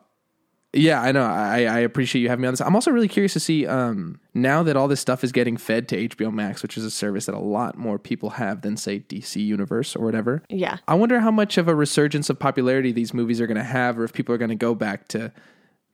yeah, 0.76 1.02
I 1.02 1.12
know. 1.12 1.24
I, 1.24 1.66
I 1.66 1.80
appreciate 1.80 2.24
you 2.24 2.30
having 2.30 2.42
me 2.42 2.48
on 2.48 2.54
this. 2.54 2.62
I'm 2.62 2.74
also 2.74 2.90
really 2.90 3.08
curious 3.08 3.34
to 3.34 3.40
see 3.40 3.68
um, 3.68 4.20
now 4.34 4.64
that 4.64 4.76
all 4.76 4.88
this 4.88 5.00
stuff 5.00 5.24
is 5.24 5.32
getting 5.32 5.56
fed 5.56 5.88
to 5.90 6.08
HBO 6.10 6.34
Max, 6.34 6.64
which 6.64 6.78
is 6.78 6.84
a 6.84 6.90
service 6.90 7.28
that 7.28 7.36
a 7.36 7.40
lot 7.40 7.78
more 7.78 8.00
people 8.00 8.32
have 8.32 8.62
than 8.62 8.76
say 8.76 9.00
DC 9.00 9.36
Universe 9.36 9.96
or 9.96 10.04
whatever. 10.04 10.42
Yeah. 10.50 10.78
I 10.88 10.96
wonder 10.96 11.20
how 11.20 11.30
much 11.30 11.60
of 11.60 11.68
a 11.68 11.76
resurgence 11.76 12.28
of 12.32 12.40
popularity 12.40 12.92
these 12.92 13.14
movies 13.14 13.40
are 13.40 13.46
going 13.46 13.58
to 13.58 13.64
have, 13.64 14.00
or 14.00 14.04
if 14.04 14.14
people 14.14 14.34
are 14.34 14.40
going 14.40 14.50
to 14.50 14.56
go 14.56 14.74
back 14.74 15.08
to 15.10 15.32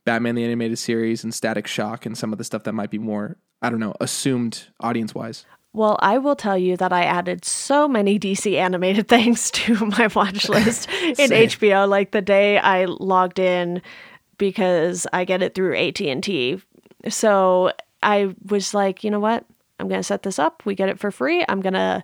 Batman 0.09 0.33
the 0.33 0.43
Animated 0.43 0.79
Series 0.79 1.23
and 1.23 1.31
Static 1.31 1.67
Shock 1.67 2.07
and 2.07 2.17
some 2.17 2.31
of 2.31 2.39
the 2.39 2.43
stuff 2.43 2.63
that 2.63 2.73
might 2.73 2.89
be 2.89 2.97
more, 2.97 3.37
I 3.61 3.69
don't 3.69 3.79
know, 3.79 3.93
assumed 4.01 4.63
audience 4.79 5.13
wise. 5.13 5.45
Well, 5.71 5.99
I 5.99 6.17
will 6.17 6.35
tell 6.35 6.57
you 6.57 6.77
that 6.77 6.91
I 6.91 7.03
added 7.03 7.45
so 7.45 7.87
many 7.87 8.17
DC 8.17 8.55
animated 8.55 9.07
things 9.07 9.51
to 9.51 9.85
my 9.85 10.07
watch 10.15 10.49
list 10.49 10.89
in. 10.89 11.29
HBO. 11.29 11.87
Like 11.87 12.09
the 12.09 12.23
day 12.23 12.57
I 12.57 12.85
logged 12.85 13.37
in 13.37 13.83
because 14.39 15.05
I 15.13 15.25
get 15.25 15.43
it 15.43 15.53
through 15.53 15.77
AT&T. 15.77 16.59
So 17.07 17.71
I 18.01 18.33
was 18.47 18.73
like, 18.73 19.03
you 19.03 19.11
know 19.11 19.19
what? 19.19 19.45
I'm 19.79 19.87
going 19.87 19.99
to 19.99 20.03
set 20.03 20.23
this 20.23 20.39
up. 20.39 20.63
We 20.65 20.73
get 20.73 20.89
it 20.89 20.97
for 20.97 21.11
free. 21.11 21.45
I'm 21.47 21.61
going 21.61 21.73
to 21.73 22.03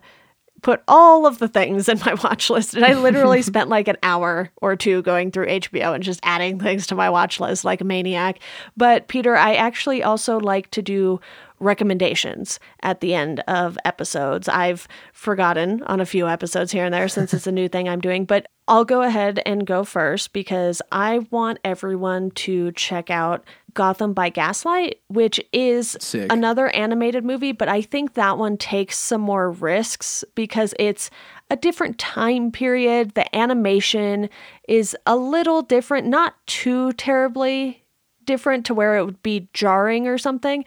put 0.62 0.82
all 0.88 1.26
of 1.26 1.38
the 1.38 1.48
things 1.48 1.88
in 1.88 1.98
my 2.04 2.14
watch 2.24 2.50
list. 2.50 2.74
And 2.74 2.84
I 2.84 2.94
literally 2.94 3.42
spent 3.42 3.68
like 3.68 3.88
an 3.88 3.96
hour 4.02 4.50
or 4.56 4.76
two 4.76 5.02
going 5.02 5.30
through 5.30 5.46
HBO 5.46 5.94
and 5.94 6.02
just 6.02 6.20
adding 6.22 6.58
things 6.58 6.86
to 6.88 6.94
my 6.94 7.10
watch 7.10 7.40
list 7.40 7.64
like 7.64 7.80
a 7.80 7.84
maniac. 7.84 8.40
But 8.76 9.08
Peter, 9.08 9.36
I 9.36 9.54
actually 9.54 10.02
also 10.02 10.40
like 10.40 10.70
to 10.72 10.82
do 10.82 11.20
recommendations 11.58 12.60
at 12.82 13.00
the 13.00 13.14
end 13.14 13.40
of 13.48 13.78
episodes. 13.84 14.48
I've 14.48 14.86
forgotten 15.12 15.82
on 15.84 16.00
a 16.00 16.06
few 16.06 16.28
episodes 16.28 16.72
here 16.72 16.84
and 16.84 16.92
there 16.92 17.08
since 17.08 17.32
it's 17.32 17.46
a 17.46 17.52
new 17.52 17.68
thing 17.68 17.88
I'm 17.88 18.00
doing, 18.00 18.24
but 18.24 18.46
I'll 18.68 18.84
go 18.84 19.02
ahead 19.02 19.40
and 19.46 19.66
go 19.66 19.84
first 19.84 20.32
because 20.32 20.82
I 20.92 21.20
want 21.30 21.58
everyone 21.64 22.32
to 22.32 22.72
check 22.72 23.10
out 23.10 23.44
Gotham 23.76 24.12
by 24.12 24.30
Gaslight, 24.30 25.00
which 25.06 25.40
is 25.52 25.96
Sick. 26.00 26.32
another 26.32 26.68
animated 26.70 27.24
movie, 27.24 27.52
but 27.52 27.68
I 27.68 27.82
think 27.82 28.14
that 28.14 28.38
one 28.38 28.56
takes 28.56 28.98
some 28.98 29.20
more 29.20 29.52
risks 29.52 30.24
because 30.34 30.74
it's 30.80 31.10
a 31.50 31.56
different 31.56 31.98
time 31.98 32.50
period. 32.50 33.12
The 33.14 33.36
animation 33.36 34.28
is 34.66 34.96
a 35.06 35.16
little 35.16 35.62
different, 35.62 36.08
not 36.08 36.34
too 36.46 36.92
terribly 36.94 37.84
different 38.24 38.66
to 38.66 38.74
where 38.74 38.96
it 38.96 39.04
would 39.04 39.22
be 39.22 39.48
jarring 39.52 40.08
or 40.08 40.18
something, 40.18 40.64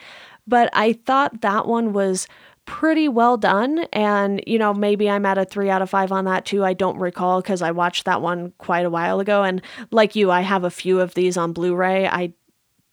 but 0.48 0.70
I 0.72 0.94
thought 0.94 1.42
that 1.42 1.68
one 1.68 1.92
was 1.92 2.28
pretty 2.66 3.10
well 3.10 3.36
done 3.36 3.80
and 3.92 4.44
you 4.46 4.60
know 4.60 4.76
maybe 4.76 5.10
i'm 5.10 5.26
at 5.26 5.40
a 5.40 5.44
three 5.44 5.72
out 5.72 5.82
of 5.82 5.90
five 5.90 6.12
on 6.12 6.26
that 6.26 6.46
too 6.46 6.64
i 6.64 6.72
don't 6.72 7.00
recall 7.00 7.42
because 7.42 7.64
i 7.64 7.72
watched 7.72 8.06
that 8.06 8.22
one 8.22 8.54
quite 8.60 8.86
a 8.86 8.92
while 8.92 9.20
ago 9.20 9.42
and 9.42 9.60
like 9.90 10.16
you 10.16 10.30
i 10.30 10.42
have 10.42 10.64
a 10.64 10.70
few 10.70 11.00
of 11.02 11.16
these 11.16 11.36
on 11.36 11.52
blu-ray 11.52 12.08
i 12.08 12.32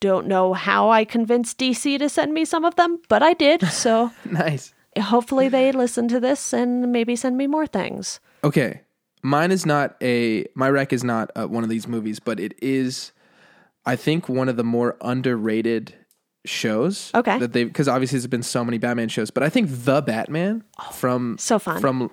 don't 0.01 0.27
know 0.27 0.53
how 0.53 0.91
i 0.91 1.05
convinced 1.05 1.59
dc 1.59 1.99
to 1.99 2.09
send 2.09 2.33
me 2.35 2.45
some 2.45 2.65
of 2.65 2.75
them 2.77 2.99
but 3.09 3.23
i 3.23 3.33
did 3.33 3.63
so 3.71 4.11
nice. 4.25 4.75
hopefully 4.99 5.49
they 5.49 5.73
listen 5.73 6.07
to 6.09 6.21
this 6.21 6.53
and 6.53 6.93
maybe 6.93 7.17
send 7.17 7.37
me 7.37 7.47
more 7.47 7.67
things 7.67 8.21
Okay, 8.45 8.83
mine 9.23 9.51
is 9.51 9.67
not 9.67 9.97
a 10.01 10.47
my 10.55 10.69
rec 10.71 10.93
is 10.93 11.03
not 11.03 11.31
uh, 11.35 11.47
one 11.49 11.65
of 11.65 11.71
these 11.71 11.89
movies, 11.89 12.21
but 12.21 12.39
it 12.39 12.55
is, 12.63 13.11
I 13.85 13.97
think, 13.97 14.29
one 14.29 14.49
of 14.49 14.57
the 14.57 14.63
more 14.63 14.97
underrated 15.01 15.95
shows. 16.45 17.11
Okay. 17.13 17.39
that 17.41 17.53
they 17.53 17.65
because 17.65 17.89
obviously 17.89 18.19
there's 18.19 18.29
been 18.29 18.45
so 18.45 18.65
many 18.65 18.79
Batman 18.79 19.09
shows, 19.09 19.31
but 19.33 19.43
I 19.43 19.49
think 19.49 19.69
the 19.71 20.01
Batman 20.01 20.63
from 20.93 21.33
Oh, 21.33 21.37
so 21.41 21.59
fun. 21.59 21.81
from 21.81 22.11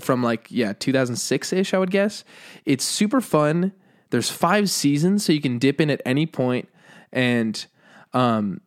from 0.00 0.22
like 0.22 0.46
yeah 0.48 0.72
2006 0.72 1.52
ish 1.52 1.74
I 1.74 1.78
would 1.78 1.90
guess. 1.90 2.24
It's 2.64 2.84
super 2.84 3.20
fun. 3.20 3.72
There's 4.10 4.30
five 4.30 4.70
seasons, 4.70 5.24
so 5.26 5.34
you 5.34 5.42
can 5.42 5.58
dip 5.58 5.82
in 5.82 5.90
at 5.90 6.00
any 6.06 6.24
point, 6.24 6.68
and 7.12 7.66
um, 8.12 8.60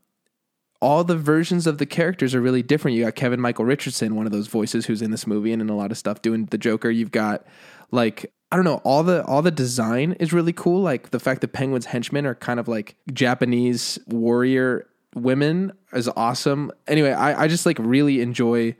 all 0.81 1.03
the 1.03 1.17
versions 1.17 1.67
of 1.67 1.77
the 1.77 1.85
characters 1.85 2.33
are 2.33 2.41
really 2.41 2.63
different. 2.63 2.97
You 2.97 3.05
got 3.05 3.15
Kevin 3.15 3.39
Michael 3.39 3.65
Richardson, 3.65 4.15
one 4.15 4.25
of 4.25 4.31
those 4.31 4.47
voices 4.47 4.85
who's 4.87 5.01
in 5.01 5.11
this 5.11 5.27
movie 5.27 5.53
and 5.53 5.61
in 5.61 5.69
a 5.69 5.75
lot 5.75 5.91
of 5.91 5.97
stuff 5.97 6.21
doing 6.21 6.45
the 6.47 6.57
Joker. 6.57 6.89
You've 6.89 7.11
got 7.11 7.45
like 7.91 8.31
I 8.51 8.57
don't 8.57 8.65
know, 8.65 8.81
all 8.83 9.03
the 9.03 9.23
all 9.25 9.41
the 9.41 9.51
design 9.51 10.13
is 10.13 10.33
really 10.33 10.53
cool. 10.53 10.81
Like 10.81 11.11
the 11.11 11.19
fact 11.19 11.41
that 11.41 11.53
Penguin's 11.53 11.85
henchmen 11.85 12.25
are 12.25 12.35
kind 12.35 12.59
of 12.59 12.67
like 12.67 12.95
Japanese 13.13 13.99
warrior 14.07 14.87
women 15.15 15.71
is 15.93 16.09
awesome. 16.15 16.71
Anyway, 16.87 17.11
I, 17.11 17.43
I 17.43 17.47
just 17.47 17.65
like 17.65 17.77
really 17.79 18.21
enjoy 18.21 18.75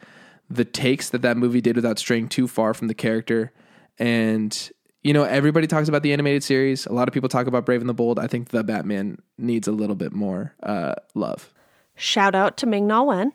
the 0.49 0.65
takes 0.65 1.09
that 1.09 1.21
that 1.21 1.37
movie 1.37 1.61
did 1.61 1.75
without 1.75 1.99
straying 1.99 2.27
too 2.27 2.47
far 2.47 2.73
from 2.73 2.87
the 2.87 2.93
character. 2.93 3.53
And 3.97 4.71
you 5.03 5.13
know, 5.13 5.23
everybody 5.23 5.67
talks 5.67 5.87
about 5.89 6.03
the 6.03 6.13
animated 6.13 6.43
series. 6.43 6.85
A 6.85 6.93
lot 6.93 7.07
of 7.07 7.13
people 7.13 7.29
talk 7.29 7.47
about 7.47 7.65
Brave 7.65 7.81
and 7.81 7.89
the 7.89 7.93
Bold. 7.93 8.19
I 8.19 8.27
think 8.27 8.49
the 8.49 8.63
Batman 8.63 9.17
needs 9.37 9.67
a 9.67 9.71
little 9.71 9.95
bit 9.95 10.13
more 10.13 10.53
uh, 10.63 10.95
love. 11.15 11.51
shout 11.95 12.35
out 12.35 12.57
to 12.57 12.65
ming 12.67 12.87
na 12.87 13.01
wen 13.03 13.33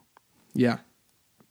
Yeah, 0.53 0.77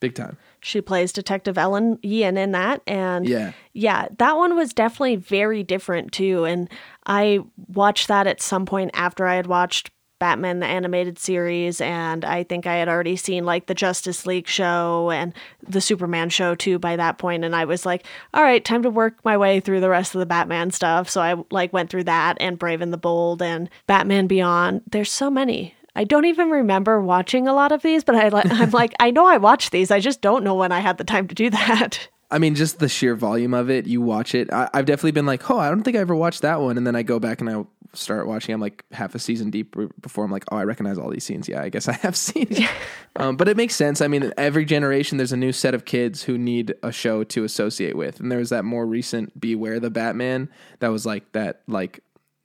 big 0.01 0.15
time. 0.15 0.37
She 0.61 0.81
plays 0.81 1.13
Detective 1.13 1.57
Ellen 1.59 1.99
Yin 2.03 2.37
in 2.37 2.53
that. 2.53 2.81
And 2.87 3.29
Yeah. 3.29 3.53
yeah, 3.73 4.09
that 4.19 4.37
one 4.37 4.57
was 4.57 4.73
definitely 4.75 5.17
very 5.17 5.63
different 5.63 6.13
too. 6.13 6.45
And 6.45 6.69
I 7.07 7.41
watched 7.69 8.09
that 8.09 8.27
at 8.27 8.41
some 8.43 8.67
point 8.67 8.91
after 8.95 9.27
I 9.27 9.35
had 9.37 9.47
watched 9.47 9.91
Batman 10.19 10.61
the 10.61 10.67
animated 10.67 11.19
series. 11.19 11.81
And 11.81 12.25
I 12.25 12.43
think 12.43 12.67
I 12.67 12.77
had 12.77 12.89
already 12.89 13.17
seen 13.17 13.45
like 13.45 13.67
the 13.67 13.75
Justice 13.75 14.27
League 14.27 14.49
show 14.49 15.11
and 15.11 15.35
the 15.67 15.81
Superman 15.81 16.31
show 16.31 16.55
too 16.55 16.79
by 16.79 16.97
that. 16.97 17.23
And 17.23 17.57
I 17.57 17.65
was 17.65 17.85
like, 17.85 18.07
all 18.35 18.43
right, 18.43 18.65
time 18.65 18.83
to 18.83 18.91
work 18.91 19.17
my 19.25 19.37
way 19.37 19.59
through 19.61 19.81
the 19.81 19.89
rest 19.89 20.15
of 20.15 20.21
the 20.21 20.27
Batman 20.27 20.71
stuff. 20.71 21.09
So 21.09 21.21
I 21.21 21.35
like 21.51 21.73
went 21.73 21.91
through 21.91 22.05
that 22.05 22.37
and 22.41 22.59
Brave 22.59 22.81
and 22.81 22.93
the 22.93 22.99
Bold 22.99 23.43
and 23.43 23.69
Batman 23.87 24.27
Beyond. 24.27 24.83
There's 24.91 25.11
so 25.11 25.31
many. 25.31 25.75
I 25.97 26.05
don't 26.05 26.27
even 26.27 26.51
remember 26.51 27.01
watching 27.01 27.49
a 27.49 27.55
lot 27.55 27.73
of 27.73 27.83
these, 27.83 28.05
but 28.05 28.15
I 28.15 28.29
I'm 28.51 28.71
like, 28.71 28.95
I 29.01 29.11
know 29.11 29.27
I 29.27 29.39
watched 29.39 29.73
these. 29.73 29.91
I 29.91 29.99
just 29.99 30.21
don't 30.21 30.45
know 30.45 30.55
when 30.55 30.71
I 30.71 30.81
had 30.81 30.99
the 30.99 31.05
time 31.05 31.27
to 31.29 31.35
do 31.35 31.51
that. 31.51 32.09
I 32.31 32.39
mean, 32.39 32.55
just 32.55 32.81
the 32.81 32.89
sheer 32.89 33.15
volume 33.15 33.55
of 33.55 33.71
it, 33.71 33.87
you 33.87 34.01
watch 34.03 34.35
it. 34.35 34.53
I, 34.53 34.69
I've 34.75 34.85
definitely 34.85 35.13
been 35.13 35.27
like, 35.27 35.49
oh, 35.49 35.59
I 35.59 35.69
don't 35.69 35.83
think 35.83 35.97
I 35.97 36.01
ever 36.01 36.15
watched 36.15 36.43
that 36.43 36.61
one. 36.61 36.77
And 36.77 36.87
then 36.87 36.97
I 36.97 37.03
go 37.03 37.21
back 37.21 37.41
and 37.41 37.49
I 37.49 37.65
start 37.93 38.27
watching. 38.27 38.55
I'm 38.55 38.61
like 38.61 38.85
half 38.93 39.15
a 39.15 39.19
season 39.19 39.51
deep 39.51 39.75
before 40.01 40.25
I'm 40.25 40.31
like, 40.31 40.45
oh, 40.51 40.57
I 40.57 40.65
recognize 40.65 40.99
all 40.99 41.11
these 41.11 41.25
scenes. 41.25 41.49
Yeah, 41.49 41.63
I 41.63 41.69
guess 41.69 41.89
I 41.89 41.93
have 41.93 42.17
seen 42.29 42.47
it. 42.51 42.71
um, 43.17 43.37
but 43.37 43.49
it 43.49 43.57
makes 43.57 43.75
sense. 43.77 44.01
I 44.01 44.09
mean, 44.09 44.33
every 44.37 44.65
generation, 44.65 45.19
there's 45.19 45.33
a 45.33 45.37
new 45.37 45.53
set 45.53 45.75
of 45.75 45.85
kids 45.85 46.23
who 46.25 46.37
need 46.39 46.75
a 46.83 46.93
show 46.93 47.25
to 47.25 47.45
associate 47.45 47.97
with. 47.97 48.21
And 48.21 48.31
there 48.31 48.39
was 48.39 48.51
that 48.51 48.65
more 48.65 48.87
recent 48.87 49.39
Beware 49.41 49.81
the 49.81 49.91
Batman 49.91 50.49
that 50.81 50.89
was 50.89 51.07
like 51.07 51.33
that, 51.33 51.63
like, 51.67 52.01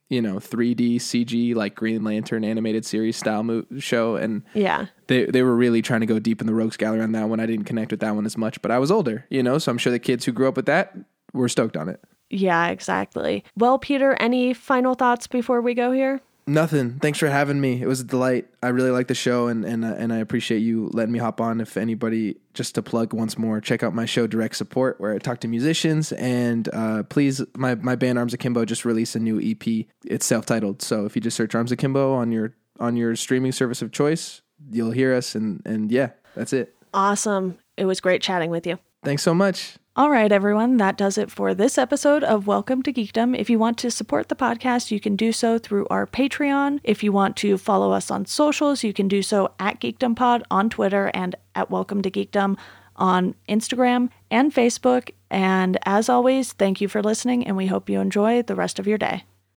you 0.08 0.20
know, 0.20 0.34
3D 0.36 0.96
CG, 0.96 1.54
like 1.54 1.74
Green 1.74 2.04
Lantern 2.04 2.44
animated 2.44 2.84
series 2.84 3.16
style 3.16 3.42
mo- 3.42 3.64
show. 3.78 4.16
And 4.16 4.42
Yeah. 4.52 4.86
they 5.06 5.24
they 5.24 5.42
were 5.42 5.56
really 5.56 5.80
trying 5.80 6.00
to 6.00 6.06
go 6.06 6.18
deep 6.18 6.40
in 6.42 6.46
the 6.46 6.52
rogues 6.54 6.76
gallery 6.76 7.00
on 7.00 7.12
that 7.12 7.28
one. 7.30 7.40
I 7.40 7.46
didn't 7.46 7.64
connect 7.64 7.90
with 7.92 8.00
that 8.00 8.14
one 8.14 8.26
as 8.26 8.36
much, 8.36 8.60
but 8.60 8.70
I 8.70 8.78
was 8.78 8.90
older, 8.90 9.24
you 9.30 9.42
know, 9.42 9.56
so 9.58 9.72
I'm 9.72 9.78
sure 9.78 9.90
the 9.90 9.98
kids 9.98 10.24
who 10.26 10.32
grew 10.32 10.48
up 10.48 10.56
with 10.56 10.66
that 10.66 10.94
were 11.32 11.48
stoked 11.48 11.78
on 11.78 11.88
it. 11.88 11.98
Yeah, 12.32 12.68
exactly. 12.68 13.44
Well, 13.56 13.78
Peter, 13.78 14.16
any 14.18 14.54
final 14.54 14.94
thoughts 14.94 15.26
before 15.26 15.60
we 15.60 15.74
go 15.74 15.92
here? 15.92 16.22
Nothing. 16.46 16.98
Thanks 16.98 17.18
for 17.18 17.28
having 17.28 17.60
me. 17.60 17.80
It 17.80 17.86
was 17.86 18.00
a 18.00 18.04
delight. 18.04 18.48
I 18.62 18.68
really 18.68 18.90
like 18.90 19.06
the 19.06 19.14
show, 19.14 19.46
and 19.46 19.64
and 19.64 19.84
uh, 19.84 19.94
and 19.96 20.12
I 20.12 20.16
appreciate 20.16 20.58
you 20.58 20.90
letting 20.92 21.12
me 21.12 21.20
hop 21.20 21.40
on. 21.40 21.60
If 21.60 21.76
anybody, 21.76 22.36
just 22.52 22.74
to 22.74 22.82
plug 22.82 23.12
once 23.12 23.38
more, 23.38 23.60
check 23.60 23.84
out 23.84 23.94
my 23.94 24.06
show 24.06 24.26
Direct 24.26 24.56
Support, 24.56 25.00
where 25.00 25.14
I 25.14 25.18
talk 25.18 25.38
to 25.40 25.48
musicians. 25.48 26.10
And 26.12 26.68
uh, 26.72 27.04
please, 27.04 27.42
my 27.56 27.76
my 27.76 27.94
band 27.94 28.18
Arms 28.18 28.34
Akimbo 28.34 28.64
just 28.64 28.84
released 28.84 29.14
a 29.14 29.20
new 29.20 29.40
EP. 29.40 29.86
It's 30.04 30.26
self 30.26 30.44
titled, 30.44 30.82
so 30.82 31.04
if 31.04 31.14
you 31.14 31.22
just 31.22 31.36
search 31.36 31.54
Arms 31.54 31.70
Akimbo 31.70 32.12
on 32.14 32.32
your 32.32 32.56
on 32.80 32.96
your 32.96 33.14
streaming 33.14 33.52
service 33.52 33.80
of 33.80 33.92
choice, 33.92 34.42
you'll 34.70 34.90
hear 34.90 35.14
us. 35.14 35.36
And 35.36 35.62
and 35.64 35.92
yeah, 35.92 36.10
that's 36.34 36.52
it. 36.52 36.74
Awesome. 36.92 37.58
It 37.76 37.84
was 37.84 38.00
great 38.00 38.20
chatting 38.20 38.50
with 38.50 38.66
you. 38.66 38.80
Thanks 39.04 39.22
so 39.22 39.32
much. 39.32 39.76
All 39.94 40.10
right, 40.10 40.32
everyone, 40.32 40.78
that 40.78 40.96
does 40.96 41.18
it 41.18 41.30
for 41.30 41.52
this 41.52 41.76
episode 41.76 42.24
of 42.24 42.46
Welcome 42.46 42.82
to 42.84 42.94
Geekdom. 42.94 43.38
If 43.38 43.50
you 43.50 43.58
want 43.58 43.76
to 43.76 43.90
support 43.90 44.30
the 44.30 44.34
podcast, 44.34 44.90
you 44.90 44.98
can 44.98 45.16
do 45.16 45.32
so 45.32 45.58
through 45.58 45.86
our 45.90 46.06
Patreon. 46.06 46.80
If 46.82 47.02
you 47.02 47.12
want 47.12 47.36
to 47.36 47.58
follow 47.58 47.92
us 47.92 48.10
on 48.10 48.24
socials, 48.24 48.82
you 48.82 48.94
can 48.94 49.06
do 49.06 49.20
so 49.20 49.52
at 49.58 49.82
GeekdomPod 49.82 50.44
on 50.50 50.70
Twitter 50.70 51.10
and 51.12 51.36
at 51.54 51.70
Welcome 51.70 52.00
to 52.00 52.10
Geekdom 52.10 52.56
on 52.96 53.34
Instagram 53.50 54.08
and 54.30 54.50
Facebook. 54.50 55.10
And 55.28 55.76
as 55.84 56.08
always, 56.08 56.54
thank 56.54 56.80
you 56.80 56.88
for 56.88 57.02
listening, 57.02 57.46
and 57.46 57.54
we 57.54 57.66
hope 57.66 57.90
you 57.90 58.00
enjoy 58.00 58.40
the 58.40 58.56
rest 58.56 58.78
of 58.78 58.86
your 58.86 58.96
day. 58.96 59.24